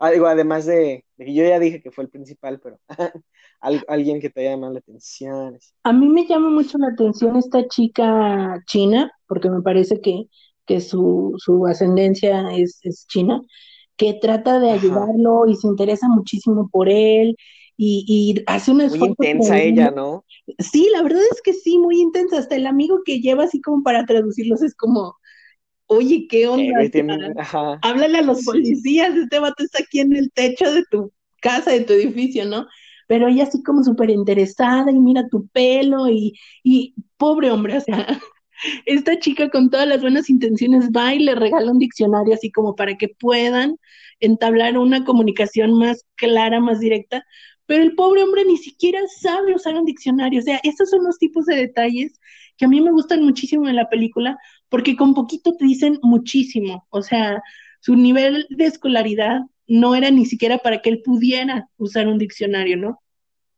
Ah, 0.00 0.10
digo, 0.10 0.26
además 0.26 0.66
de, 0.66 1.04
de, 1.16 1.24
que 1.26 1.34
yo 1.34 1.44
ya 1.44 1.58
dije 1.58 1.82
que 1.82 1.90
fue 1.90 2.04
el 2.04 2.10
principal, 2.10 2.58
pero 2.60 2.80
alguien 3.88 4.20
que 4.20 4.30
te 4.30 4.40
haya 4.40 4.52
llamado 4.52 4.72
la 4.72 4.78
atención. 4.80 5.58
A 5.84 5.92
mí 5.92 6.08
me 6.08 6.26
llama 6.26 6.50
mucho 6.50 6.78
la 6.78 6.88
atención 6.88 7.36
esta 7.36 7.66
chica 7.68 8.62
china, 8.66 9.10
porque 9.26 9.50
me 9.50 9.62
parece 9.62 10.00
que, 10.00 10.24
que 10.66 10.80
su, 10.80 11.34
su 11.38 11.66
ascendencia 11.66 12.52
es, 12.54 12.80
es 12.82 13.06
china, 13.08 13.40
que 13.96 14.14
trata 14.14 14.58
de 14.60 14.70
ayudarlo 14.70 15.44
Ajá. 15.44 15.52
y 15.52 15.56
se 15.56 15.66
interesa 15.68 16.08
muchísimo 16.08 16.68
por 16.70 16.88
él 16.90 17.36
y, 17.76 18.04
y 18.38 18.42
hace 18.46 18.72
una 18.72 18.88
Muy 18.88 18.98
intensa 19.00 19.58
ella, 19.58 19.90
¿no? 19.90 20.24
Sí, 20.58 20.88
la 20.92 21.02
verdad 21.02 21.22
es 21.32 21.42
que 21.42 21.52
sí, 21.52 21.78
muy 21.78 22.00
intensa. 22.00 22.38
Hasta 22.38 22.56
el 22.56 22.66
amigo 22.66 23.00
que 23.04 23.20
lleva 23.20 23.44
así 23.44 23.60
como 23.60 23.82
para 23.82 24.04
traducirlos 24.06 24.62
es 24.62 24.74
como, 24.74 25.16
oye, 25.90 26.26
¿qué 26.28 26.46
onda? 26.48 26.82
Eh, 26.84 26.90
Háblale 27.82 28.18
a 28.18 28.22
los 28.22 28.42
policías, 28.44 29.14
este 29.16 29.38
vato 29.38 29.64
está 29.64 29.80
aquí 29.82 30.00
en 30.00 30.14
el 30.16 30.30
techo 30.32 30.72
de 30.72 30.84
tu 30.90 31.12
casa, 31.40 31.72
de 31.72 31.80
tu 31.80 31.92
edificio, 31.94 32.44
¿no? 32.46 32.66
Pero 33.08 33.28
ella 33.28 33.44
así 33.44 33.62
como 33.62 33.82
súper 33.82 34.10
interesada 34.10 34.90
y 34.92 34.98
mira 35.00 35.28
tu 35.28 35.48
pelo 35.48 36.08
y, 36.08 36.34
y 36.62 36.94
pobre 37.16 37.50
hombre, 37.50 37.78
o 37.78 37.80
sea, 37.80 38.06
esta 38.86 39.18
chica 39.18 39.50
con 39.50 39.70
todas 39.70 39.88
las 39.88 40.00
buenas 40.00 40.30
intenciones 40.30 40.90
va 40.90 41.14
y 41.14 41.20
le 41.20 41.34
regala 41.34 41.72
un 41.72 41.78
diccionario 41.78 42.34
así 42.34 42.52
como 42.52 42.76
para 42.76 42.96
que 42.96 43.08
puedan 43.08 43.76
entablar 44.20 44.78
una 44.78 45.04
comunicación 45.04 45.78
más 45.78 46.04
clara, 46.16 46.60
más 46.60 46.80
directa, 46.80 47.24
pero 47.66 47.82
el 47.82 47.94
pobre 47.94 48.22
hombre 48.22 48.44
ni 48.44 48.56
siquiera 48.58 49.00
sabe 49.20 49.54
usar 49.54 49.74
un 49.76 49.84
diccionario. 49.86 50.40
O 50.40 50.42
sea, 50.42 50.60
estos 50.64 50.90
son 50.90 51.04
los 51.04 51.18
tipos 51.18 51.46
de 51.46 51.56
detalles 51.56 52.20
que 52.56 52.66
a 52.66 52.68
mí 52.68 52.80
me 52.80 52.90
gustan 52.92 53.22
muchísimo 53.24 53.68
en 53.68 53.76
la 53.76 53.88
película, 53.88 54.36
porque 54.70 54.96
con 54.96 55.14
poquito 55.14 55.56
te 55.56 55.66
dicen 55.66 55.98
muchísimo. 56.02 56.86
O 56.90 57.02
sea, 57.02 57.42
su 57.80 57.96
nivel 57.96 58.46
de 58.50 58.66
escolaridad 58.66 59.40
no 59.66 59.94
era 59.94 60.10
ni 60.10 60.26
siquiera 60.26 60.58
para 60.58 60.80
que 60.80 60.90
él 60.90 61.02
pudiera 61.02 61.68
usar 61.76 62.08
un 62.08 62.18
diccionario, 62.18 62.76
¿no? 62.76 63.02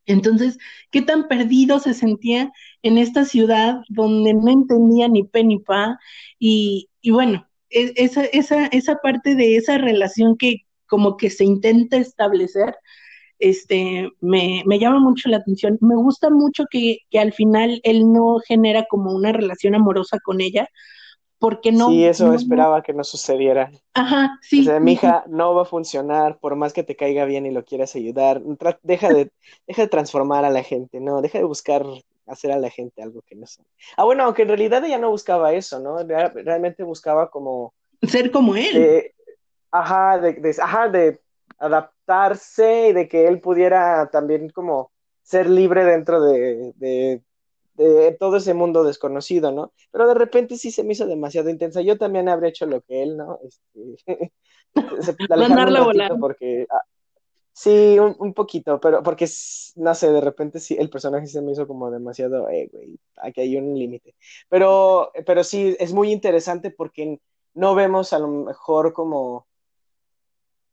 Entonces, 0.05 0.57
¿qué 0.91 1.01
tan 1.01 1.27
perdido 1.27 1.79
se 1.79 1.93
sentía 1.93 2.51
en 2.81 2.97
esta 2.97 3.25
ciudad 3.25 3.81
donde 3.87 4.33
no 4.33 4.49
entendía 4.49 5.07
ni 5.07 5.23
pe 5.23 5.43
ni 5.43 5.59
pa? 5.59 5.97
Y, 6.39 6.89
y 7.01 7.11
bueno, 7.11 7.47
esa, 7.69 8.25
esa, 8.25 8.67
esa 8.67 8.97
parte 8.97 9.35
de 9.35 9.55
esa 9.55 9.77
relación 9.77 10.37
que 10.37 10.65
como 10.87 11.17
que 11.17 11.29
se 11.29 11.45
intenta 11.45 11.97
establecer, 11.97 12.75
este, 13.39 14.09
me, 14.21 14.63
me, 14.65 14.79
llama 14.79 14.99
mucho 14.99 15.29
la 15.29 15.37
atención. 15.37 15.77
Me 15.81 15.95
gusta 15.95 16.29
mucho 16.29 16.65
que, 16.69 16.99
que, 17.09 17.19
al 17.19 17.33
final 17.33 17.81
él 17.83 18.11
no 18.11 18.39
genera 18.47 18.85
como 18.89 19.11
una 19.13 19.31
relación 19.31 19.75
amorosa 19.75 20.19
con 20.23 20.41
ella, 20.41 20.67
porque 21.43 21.73
no. 21.73 21.89
Sí, 21.89 22.05
eso 22.05 22.27
no, 22.27 22.35
esperaba 22.35 22.81
que 22.81 22.93
no 22.93 23.03
sucediera. 23.03 23.69
Ajá, 23.93 24.39
sí. 24.41 24.61
O 24.61 24.63
sea, 24.63 24.79
mi 24.79 24.93
hija 24.93 25.25
no 25.27 25.53
va 25.53 25.63
a 25.63 25.65
funcionar, 25.65 26.37
por 26.39 26.55
más 26.55 26.71
que 26.71 26.83
te 26.83 26.95
caiga 26.95 27.25
bien 27.25 27.45
y 27.45 27.51
lo 27.51 27.65
quieras 27.65 27.97
ayudar. 27.97 28.41
Deja 28.81 29.09
de, 29.09 29.29
deja 29.67 29.81
de 29.81 29.87
transformar 29.89 30.45
a 30.45 30.49
la 30.49 30.63
gente, 30.63 31.01
no, 31.01 31.21
deja 31.21 31.39
de 31.39 31.43
buscar 31.43 31.85
hacer 32.27 32.53
a 32.53 32.57
la 32.57 32.69
gente 32.69 33.03
algo 33.03 33.23
que 33.23 33.35
no 33.35 33.45
son. 33.45 33.65
Ah, 33.97 34.05
bueno, 34.05 34.23
aunque 34.23 34.43
en 34.43 34.47
realidad 34.47 34.85
ella 34.85 34.97
no 34.97 35.09
buscaba 35.09 35.51
eso, 35.51 35.81
¿no? 35.81 35.97
Realmente 35.97 36.81
buscaba 36.83 37.29
como. 37.29 37.73
Ser 38.03 38.31
como 38.31 38.55
él. 38.55 38.71
De, 38.71 39.13
ajá, 39.69 40.19
de, 40.19 40.33
de, 40.35 40.55
ajá, 40.61 40.87
de 40.87 41.19
adaptarse 41.57 42.87
y 42.87 42.93
de 42.93 43.09
que 43.09 43.27
él 43.27 43.41
pudiera 43.41 44.09
también 44.09 44.47
como 44.47 44.91
ser 45.23 45.49
libre 45.49 45.83
dentro 45.83 46.21
de, 46.21 46.71
de, 46.77 47.21
de, 47.75 48.15
todo 48.19 48.37
ese 48.37 48.53
mundo 48.53 48.83
desconocido, 48.83 49.51
¿no? 49.51 49.73
Pero 49.91 50.07
de 50.07 50.13
repente 50.13 50.57
sí 50.57 50.71
se 50.71 50.83
me 50.83 50.93
hizo 50.93 51.05
demasiado 51.05 51.49
intensa. 51.49 51.81
Yo 51.81 51.97
también 51.97 52.29
habría 52.29 52.49
hecho 52.49 52.65
lo 52.65 52.81
que 52.81 53.03
él, 53.03 53.17
¿no? 53.17 53.39
Este, 53.43 54.31
Mandarla 55.29 55.81
volar. 55.81 56.17
Porque, 56.19 56.65
ah, 56.69 56.81
sí, 57.51 57.97
un, 57.99 58.15
un, 58.19 58.33
poquito, 58.33 58.79
pero 58.79 59.03
porque, 59.03 59.27
no 59.75 59.95
sé, 59.95 60.11
de 60.11 60.21
repente 60.21 60.59
sí, 60.59 60.75
el 60.79 60.89
personaje 60.89 61.27
se 61.27 61.41
me 61.41 61.51
hizo 61.51 61.67
como 61.67 61.91
demasiado, 61.91 62.49
eh, 62.49 62.69
güey, 62.71 62.99
aquí 63.17 63.41
hay 63.41 63.57
un 63.57 63.77
límite. 63.77 64.15
Pero, 64.49 65.11
pero 65.25 65.43
sí, 65.43 65.75
es 65.79 65.93
muy 65.93 66.11
interesante 66.11 66.71
porque 66.71 67.19
no 67.53 67.75
vemos 67.75 68.13
a 68.13 68.19
lo 68.19 68.27
mejor 68.27 68.93
como 68.93 69.47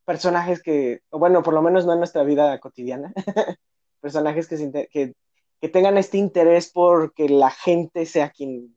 personajes 0.04 0.62
que, 0.62 1.02
bueno, 1.10 1.42
por 1.42 1.54
lo 1.54 1.62
menos 1.62 1.86
no 1.86 1.92
en 1.92 1.98
nuestra 1.98 2.24
vida 2.24 2.58
cotidiana, 2.58 3.12
personajes 4.00 4.48
que, 4.48 4.88
que, 4.90 5.14
que, 5.60 5.68
tengan 5.68 5.98
este 5.98 6.18
interés 6.18 6.70
por 6.70 7.12
que 7.14 7.28
la 7.28 7.50
gente 7.50 8.06
sea 8.06 8.30
quien 8.30 8.74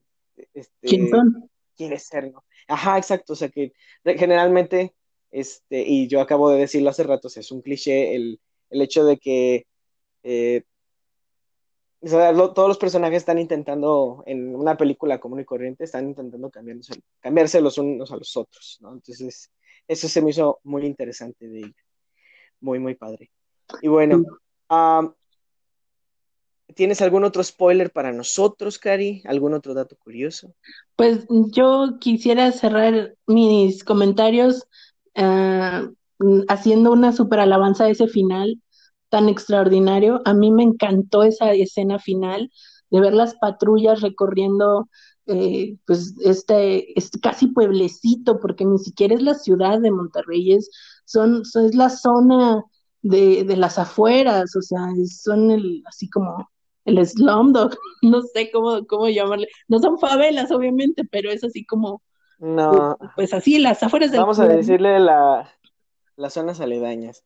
este, 0.53 0.87
¿Quién 0.87 1.09
son? 1.09 1.49
quiere 1.75 1.99
ser, 1.99 2.31
¿no? 2.31 2.43
Ajá, 2.67 2.97
exacto, 2.97 3.33
o 3.33 3.35
sea 3.35 3.49
que 3.49 3.73
generalmente, 4.03 4.93
este, 5.31 5.81
y 5.81 6.07
yo 6.07 6.21
acabo 6.21 6.49
de 6.49 6.59
decirlo 6.59 6.89
hace 6.89 7.03
rato, 7.03 7.27
o 7.27 7.29
sea, 7.29 7.41
es 7.41 7.51
un 7.51 7.61
cliché 7.61 8.15
el, 8.15 8.39
el 8.69 8.81
hecho 8.81 9.03
de 9.05 9.17
que 9.17 9.67
eh, 10.23 10.63
o 12.03 12.07
sea, 12.07 12.33
lo, 12.33 12.53
todos 12.53 12.67
los 12.67 12.77
personajes 12.77 13.17
están 13.17 13.39
intentando, 13.39 14.23
en 14.25 14.53
una 14.55 14.75
película 14.75 15.19
común 15.19 15.39
y 15.39 15.45
corriente, 15.45 15.85
están 15.85 16.09
intentando 16.09 16.49
cambiarse, 16.49 16.93
cambiarse 17.21 17.61
los 17.61 17.77
unos 17.77 18.11
a 18.11 18.17
los 18.17 18.35
otros, 18.35 18.77
¿no? 18.81 18.91
Entonces, 18.91 19.49
eso 19.87 20.09
se 20.09 20.21
me 20.21 20.31
hizo 20.31 20.59
muy 20.63 20.85
interesante 20.85 21.47
de 21.47 21.59
ella. 21.59 21.83
muy, 22.59 22.79
muy 22.79 22.95
padre. 22.95 23.31
Y 23.81 23.87
bueno, 23.87 24.23
¿tienes 26.75 27.01
algún 27.01 27.23
otro 27.23 27.43
spoiler 27.43 27.91
para 27.91 28.11
nosotros, 28.11 28.77
Cari? 28.77 29.21
¿Algún 29.25 29.53
otro 29.53 29.73
dato 29.73 29.95
curioso? 29.97 30.53
Pues 30.95 31.25
yo 31.29 31.97
quisiera 31.99 32.51
cerrar 32.51 33.15
mis 33.27 33.83
comentarios 33.83 34.67
ah, 35.15 35.89
haciendo 36.47 36.91
una 36.91 37.11
super 37.11 37.39
alabanza 37.39 37.85
a 37.85 37.89
ese 37.89 38.07
final 38.07 38.61
tan 39.09 39.29
extraordinario. 39.29 40.21
A 40.25 40.33
mí 40.33 40.51
me 40.51 40.63
encantó 40.63 41.23
esa 41.23 41.51
escena 41.53 41.99
final 41.99 42.51
de 42.89 42.99
ver 42.99 43.13
las 43.13 43.35
patrullas 43.35 44.01
recorriendo 44.01 44.89
eh, 45.25 45.77
pues 45.85 46.15
este, 46.25 46.97
este, 46.99 47.19
casi 47.19 47.47
pueblecito, 47.47 48.39
porque 48.39 48.65
ni 48.65 48.77
siquiera 48.77 49.15
es 49.15 49.21
la 49.21 49.35
ciudad 49.35 49.79
de 49.79 49.91
Monterrey, 49.91 50.53
es, 50.53 50.69
son, 51.05 51.43
es 51.43 51.75
la 51.75 51.89
zona 51.89 52.63
de, 53.01 53.43
de 53.45 53.55
las 53.55 53.79
afueras, 53.79 54.55
o 54.55 54.61
sea, 54.61 54.87
son 55.07 55.51
el, 55.51 55.81
así 55.87 56.09
como 56.09 56.49
el 56.85 57.05
slumdog, 57.05 57.75
no 58.01 58.21
sé 58.21 58.51
cómo, 58.51 58.85
cómo 58.85 59.09
llamarle, 59.09 59.47
no 59.67 59.79
son 59.79 59.99
favelas 59.99 60.51
obviamente, 60.51 61.03
pero 61.05 61.31
es 61.31 61.43
así 61.43 61.65
como, 61.65 62.01
no, 62.39 62.97
pues 63.15 63.33
así, 63.33 63.59
las 63.59 63.81
afueras 63.83 64.11
del 64.11 64.21
Vamos 64.21 64.39
a 64.39 64.47
decirle 64.47 64.99
la, 64.99 65.49
las 66.15 66.33
zonas 66.33 66.59
aledañas. 66.59 67.23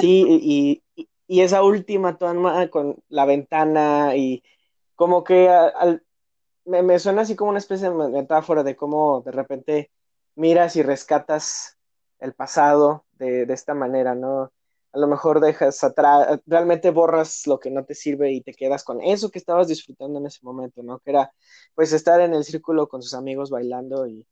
Sí, 0.00 0.24
y, 0.28 0.82
y, 0.96 1.08
y, 1.26 1.40
esa 1.40 1.62
última 1.62 2.18
toma 2.18 2.68
con 2.68 2.96
la 3.08 3.24
ventana 3.24 4.14
y 4.16 4.42
como 4.94 5.24
que 5.24 5.48
al, 5.48 6.02
me, 6.64 6.98
suena 6.98 7.22
así 7.22 7.36
como 7.36 7.50
una 7.50 7.58
especie 7.58 7.90
de 7.90 8.08
metáfora 8.08 8.62
de 8.62 8.76
cómo 8.76 9.22
de 9.24 9.32
repente 9.32 9.90
miras 10.36 10.76
y 10.76 10.82
rescatas 10.82 11.78
el 12.18 12.34
pasado 12.34 13.04
de, 13.14 13.42
esta 13.52 13.74
manera, 13.74 14.14
¿no? 14.14 14.52
A 14.92 14.98
lo 14.98 15.06
mejor 15.06 15.40
dejas 15.40 15.84
atrás, 15.84 16.40
realmente 16.46 16.90
borras 16.90 17.46
lo 17.46 17.60
que 17.60 17.70
no 17.70 17.84
te 17.84 17.94
sirve 17.94 18.32
y 18.32 18.40
te 18.40 18.52
quedas 18.52 18.82
con 18.82 19.00
eso 19.00 19.30
que 19.30 19.38
estabas 19.38 19.68
disfrutando 19.68 20.18
en 20.18 20.26
ese 20.26 20.40
momento, 20.42 20.82
¿no? 20.82 20.98
Que 20.98 21.10
era 21.10 21.32
pues 21.74 21.92
estar 21.92 22.20
en 22.20 22.34
el 22.34 22.44
círculo 22.44 22.88
con 22.88 23.02
sus 23.02 23.14
amigos 23.14 23.50
bailando 23.50 24.06
y, 24.06 24.26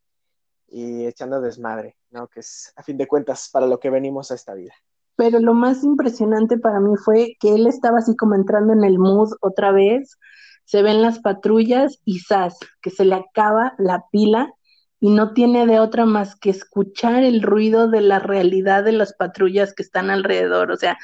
y 0.69 1.07
echando 1.07 1.41
desmadre, 1.41 1.97
¿no? 2.11 2.29
Que 2.29 2.41
es 2.41 2.73
a 2.77 2.83
fin 2.83 2.97
de 2.97 3.07
cuentas 3.07 3.49
para 3.53 3.67
lo 3.67 3.79
que 3.79 3.91
venimos 3.91 4.31
a 4.31 4.35
esta 4.35 4.55
vida. 4.55 4.75
Pero 5.17 5.41
lo 5.41 5.55
más 5.55 5.83
impresionante 5.83 6.59
para 6.59 6.81
mí 6.81 6.97
fue 6.97 7.37
que 7.41 7.55
él 7.55 7.67
estaba 7.67 7.99
así 7.99 8.17
como 8.17 8.35
entrando 8.35 8.73
en 8.73 8.85
el 8.85 8.99
mood 8.99 9.33
otra 9.41 9.73
vez, 9.73 10.19
se 10.65 10.83
ven 10.83 11.03
las 11.03 11.19
patrullas 11.19 11.99
y 12.05 12.21
¡zas! 12.21 12.59
que 12.83 12.91
se 12.91 13.05
le 13.05 13.15
acaba 13.15 13.75
la 13.79 14.05
pila 14.13 14.53
y 15.01 15.11
no 15.11 15.33
tiene 15.33 15.67
de 15.67 15.81
otra 15.81 16.07
más 16.07 16.37
que 16.37 16.51
escuchar 16.51 17.23
el 17.25 17.43
ruido 17.43 17.89
de 17.89 18.01
la 18.01 18.19
realidad 18.19 18.85
de 18.85 18.93
las 18.93 19.15
patrullas 19.15 19.75
que 19.75 19.83
están 19.83 20.11
alrededor, 20.11 20.71
o 20.73 20.77
sea, 20.77 20.99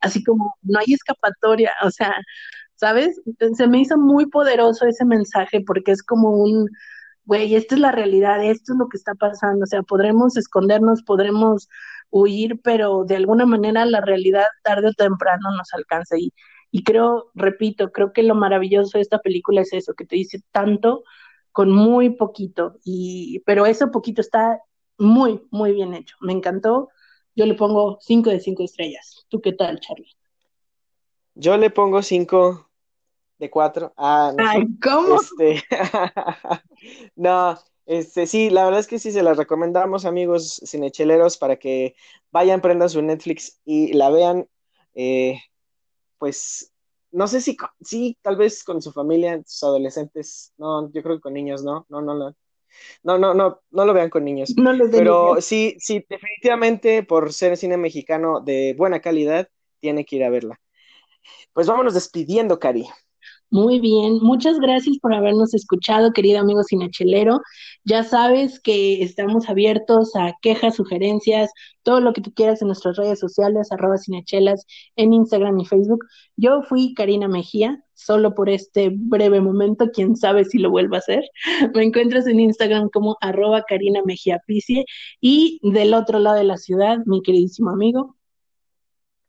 así 0.00 0.24
como 0.24 0.56
no 0.62 0.78
hay 0.80 0.94
escapatoria, 0.94 1.72
o 1.84 1.90
sea, 1.90 2.14
¿sabes? 2.76 3.20
Se 3.56 3.66
me 3.68 3.80
hizo 3.80 3.98
muy 3.98 4.26
poderoso 4.26 4.86
ese 4.86 5.04
mensaje 5.04 5.62
porque 5.66 5.92
es 5.92 6.02
como 6.02 6.30
un, 6.30 6.68
güey, 7.24 7.54
esta 7.54 7.74
es 7.74 7.80
la 7.80 7.92
realidad, 7.92 8.44
esto 8.44 8.72
es 8.74 8.78
lo 8.78 8.88
que 8.88 8.96
está 8.98 9.14
pasando, 9.14 9.64
o 9.64 9.66
sea, 9.66 9.82
podremos 9.82 10.36
escondernos, 10.36 11.02
podremos 11.02 11.68
huir, 12.10 12.60
pero 12.62 13.04
de 13.04 13.16
alguna 13.16 13.46
manera 13.46 13.84
la 13.86 14.00
realidad 14.00 14.46
tarde 14.62 14.88
o 14.90 14.92
temprano 14.94 15.50
nos 15.56 15.72
alcanza 15.74 16.16
y 16.18 16.32
y 16.70 16.82
creo, 16.84 17.30
repito, 17.34 17.90
creo 17.90 18.12
que 18.12 18.22
lo 18.22 18.34
maravilloso 18.34 18.98
de 18.98 19.02
esta 19.02 19.18
película 19.20 19.62
es 19.62 19.72
eso, 19.72 19.94
que 19.94 20.04
te 20.04 20.16
dice 20.16 20.40
tanto 20.52 21.04
con 21.56 21.72
muy 21.72 22.10
poquito, 22.10 22.76
y, 22.84 23.38
pero 23.46 23.64
eso 23.64 23.90
poquito 23.90 24.20
está 24.20 24.60
muy, 24.98 25.40
muy 25.50 25.72
bien 25.72 25.94
hecho. 25.94 26.14
Me 26.20 26.34
encantó. 26.34 26.90
Yo 27.34 27.46
le 27.46 27.54
pongo 27.54 27.96
5 28.02 28.28
de 28.28 28.40
5 28.40 28.62
estrellas. 28.62 29.24
¿Tú 29.30 29.40
qué 29.40 29.54
tal, 29.54 29.80
Charlie? 29.80 30.14
Yo 31.34 31.56
le 31.56 31.70
pongo 31.70 32.02
5 32.02 32.68
de 33.38 33.48
4. 33.48 33.94
Ah, 33.96 34.34
no 34.36 34.44
Ay, 34.46 34.66
¿cómo? 34.82 35.18
Este... 35.18 35.64
no, 37.16 37.58
este, 37.86 38.26
sí, 38.26 38.50
la 38.50 38.64
verdad 38.64 38.80
es 38.80 38.86
que 38.86 38.98
sí 38.98 39.10
se 39.10 39.22
las 39.22 39.38
recomendamos, 39.38 40.04
amigos 40.04 40.60
cinecheleros, 40.66 41.38
para 41.38 41.56
que 41.56 41.94
vayan, 42.32 42.60
prendan 42.60 42.90
su 42.90 43.00
Netflix 43.00 43.62
y 43.64 43.94
la 43.94 44.10
vean. 44.10 44.46
Eh, 44.94 45.40
pues, 46.18 46.74
no 47.16 47.26
sé 47.26 47.40
si, 47.40 47.56
sí, 47.80 48.18
tal 48.20 48.36
vez 48.36 48.62
con 48.62 48.82
su 48.82 48.92
familia, 48.92 49.40
sus 49.46 49.62
adolescentes, 49.64 50.52
no, 50.58 50.92
yo 50.92 51.02
creo 51.02 51.16
que 51.16 51.22
con 51.22 51.32
niños, 51.32 51.64
no, 51.64 51.86
no, 51.88 52.02
no, 52.02 52.14
no. 52.14 52.36
No, 53.02 53.16
no, 53.16 53.32
no, 53.32 53.62
no 53.70 53.84
lo 53.86 53.94
vean 53.94 54.10
con 54.10 54.22
niños. 54.22 54.54
Pero 54.90 55.40
sí, 55.40 55.76
sí, 55.78 56.04
definitivamente 56.06 57.02
por 57.02 57.32
ser 57.32 57.56
cine 57.56 57.78
mexicano 57.78 58.40
de 58.40 58.74
buena 58.76 59.00
calidad, 59.00 59.48
tiene 59.80 60.04
que 60.04 60.16
ir 60.16 60.24
a 60.24 60.30
verla. 60.30 60.60
Pues 61.54 61.66
vámonos 61.66 61.94
despidiendo, 61.94 62.58
Cari. 62.58 62.86
Muy 63.56 63.80
bien, 63.80 64.18
muchas 64.20 64.58
gracias 64.58 64.98
por 64.98 65.14
habernos 65.14 65.54
escuchado, 65.54 66.12
querido 66.12 66.40
amigo 66.40 66.62
Cinechelero. 66.62 67.40
Ya 67.84 68.04
sabes 68.04 68.60
que 68.60 69.02
estamos 69.02 69.48
abiertos 69.48 70.14
a 70.14 70.34
quejas, 70.42 70.76
sugerencias, 70.76 71.50
todo 71.82 72.02
lo 72.02 72.12
que 72.12 72.20
tú 72.20 72.34
quieras 72.34 72.60
en 72.60 72.68
nuestras 72.68 72.98
redes 72.98 73.18
sociales, 73.18 73.72
arroba 73.72 73.96
cinechelas, 73.96 74.66
en 74.96 75.14
Instagram 75.14 75.58
y 75.58 75.64
Facebook. 75.64 76.04
Yo 76.36 76.64
fui 76.64 76.92
Karina 76.92 77.28
Mejía, 77.28 77.82
solo 77.94 78.34
por 78.34 78.50
este 78.50 78.90
breve 78.94 79.40
momento, 79.40 79.86
quién 79.90 80.16
sabe 80.16 80.44
si 80.44 80.58
lo 80.58 80.70
vuelvo 80.70 80.96
a 80.96 80.98
hacer. 80.98 81.24
Me 81.74 81.82
encuentras 81.82 82.26
en 82.26 82.40
Instagram 82.40 82.90
como 82.90 83.16
arroba 83.22 83.62
Karina 83.62 84.02
Mejía 84.04 84.38
Picie 84.46 84.84
y 85.22 85.60
del 85.62 85.94
otro 85.94 86.18
lado 86.18 86.36
de 86.36 86.44
la 86.44 86.58
ciudad, 86.58 86.98
mi 87.06 87.22
queridísimo 87.22 87.70
amigo 87.70 88.16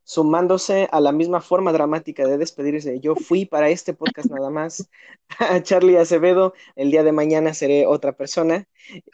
sumándose 0.08 0.88
a 0.94 1.02
la 1.02 1.12
misma 1.12 1.42
forma 1.42 1.74
dramática 1.74 2.26
de 2.26 2.38
despedirse. 2.38 3.02
Yo 3.02 3.14
fui 3.16 3.46
para 3.46 3.70
este 3.70 3.94
podcast 3.94 4.32
nada 4.32 4.50
más. 4.50 4.90
Charlie 5.64 5.98
Acevedo, 5.98 6.54
el 6.78 6.92
día 6.92 7.04
de 7.04 7.12
mañana 7.12 7.54
seré 7.54 7.86
otra 7.86 8.14
persona. 8.14 8.66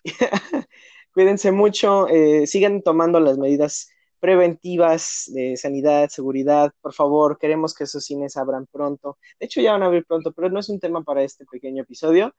Cuídense 1.11 1.51
mucho, 1.51 2.07
eh, 2.09 2.45
sigan 2.45 2.83
tomando 2.83 3.19
las 3.19 3.39
medidas 3.39 3.89
preventivas 4.19 5.31
de 5.33 5.57
sanidad, 5.57 6.09
seguridad, 6.09 6.71
por 6.79 6.93
favor, 6.93 7.39
queremos 7.39 7.73
que 7.73 7.85
esos 7.85 8.05
cines 8.05 8.37
abran 8.37 8.67
pronto. 8.67 9.17
De 9.39 9.47
hecho, 9.47 9.61
ya 9.61 9.71
van 9.71 9.81
a 9.81 9.87
abrir 9.87 10.05
pronto, 10.05 10.31
pero 10.31 10.49
no 10.49 10.59
es 10.59 10.69
un 10.69 10.79
tema 10.79 11.01
para 11.03 11.23
este 11.23 11.43
pequeño 11.45 11.81
episodio. 11.81 12.35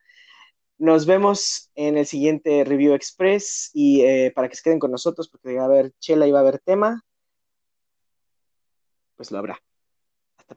Nos 0.79 1.07
vemos 1.07 1.73
en 1.75 1.99
el 1.99 2.07
siguiente 2.07 2.63
Review 2.63 2.95
Express 2.95 3.71
y 3.75 4.03
eh, 4.03 4.33
para 4.33 4.49
que 4.49 4.55
se 4.55 4.63
queden 4.63 4.79
con 4.79 4.93
nosotros, 4.93 5.29
porque 5.29 5.57
va 5.57 5.63
a 5.63 5.67
haber 5.67 5.91
chela 5.99 6.29
y 6.29 6.31
va 6.31 6.39
a 6.39 6.43
haber 6.43 6.61
tema 6.61 7.03
pues 9.17 9.31
lo 9.31 9.39
habrá. 9.39 9.59
Hasta 10.39 10.55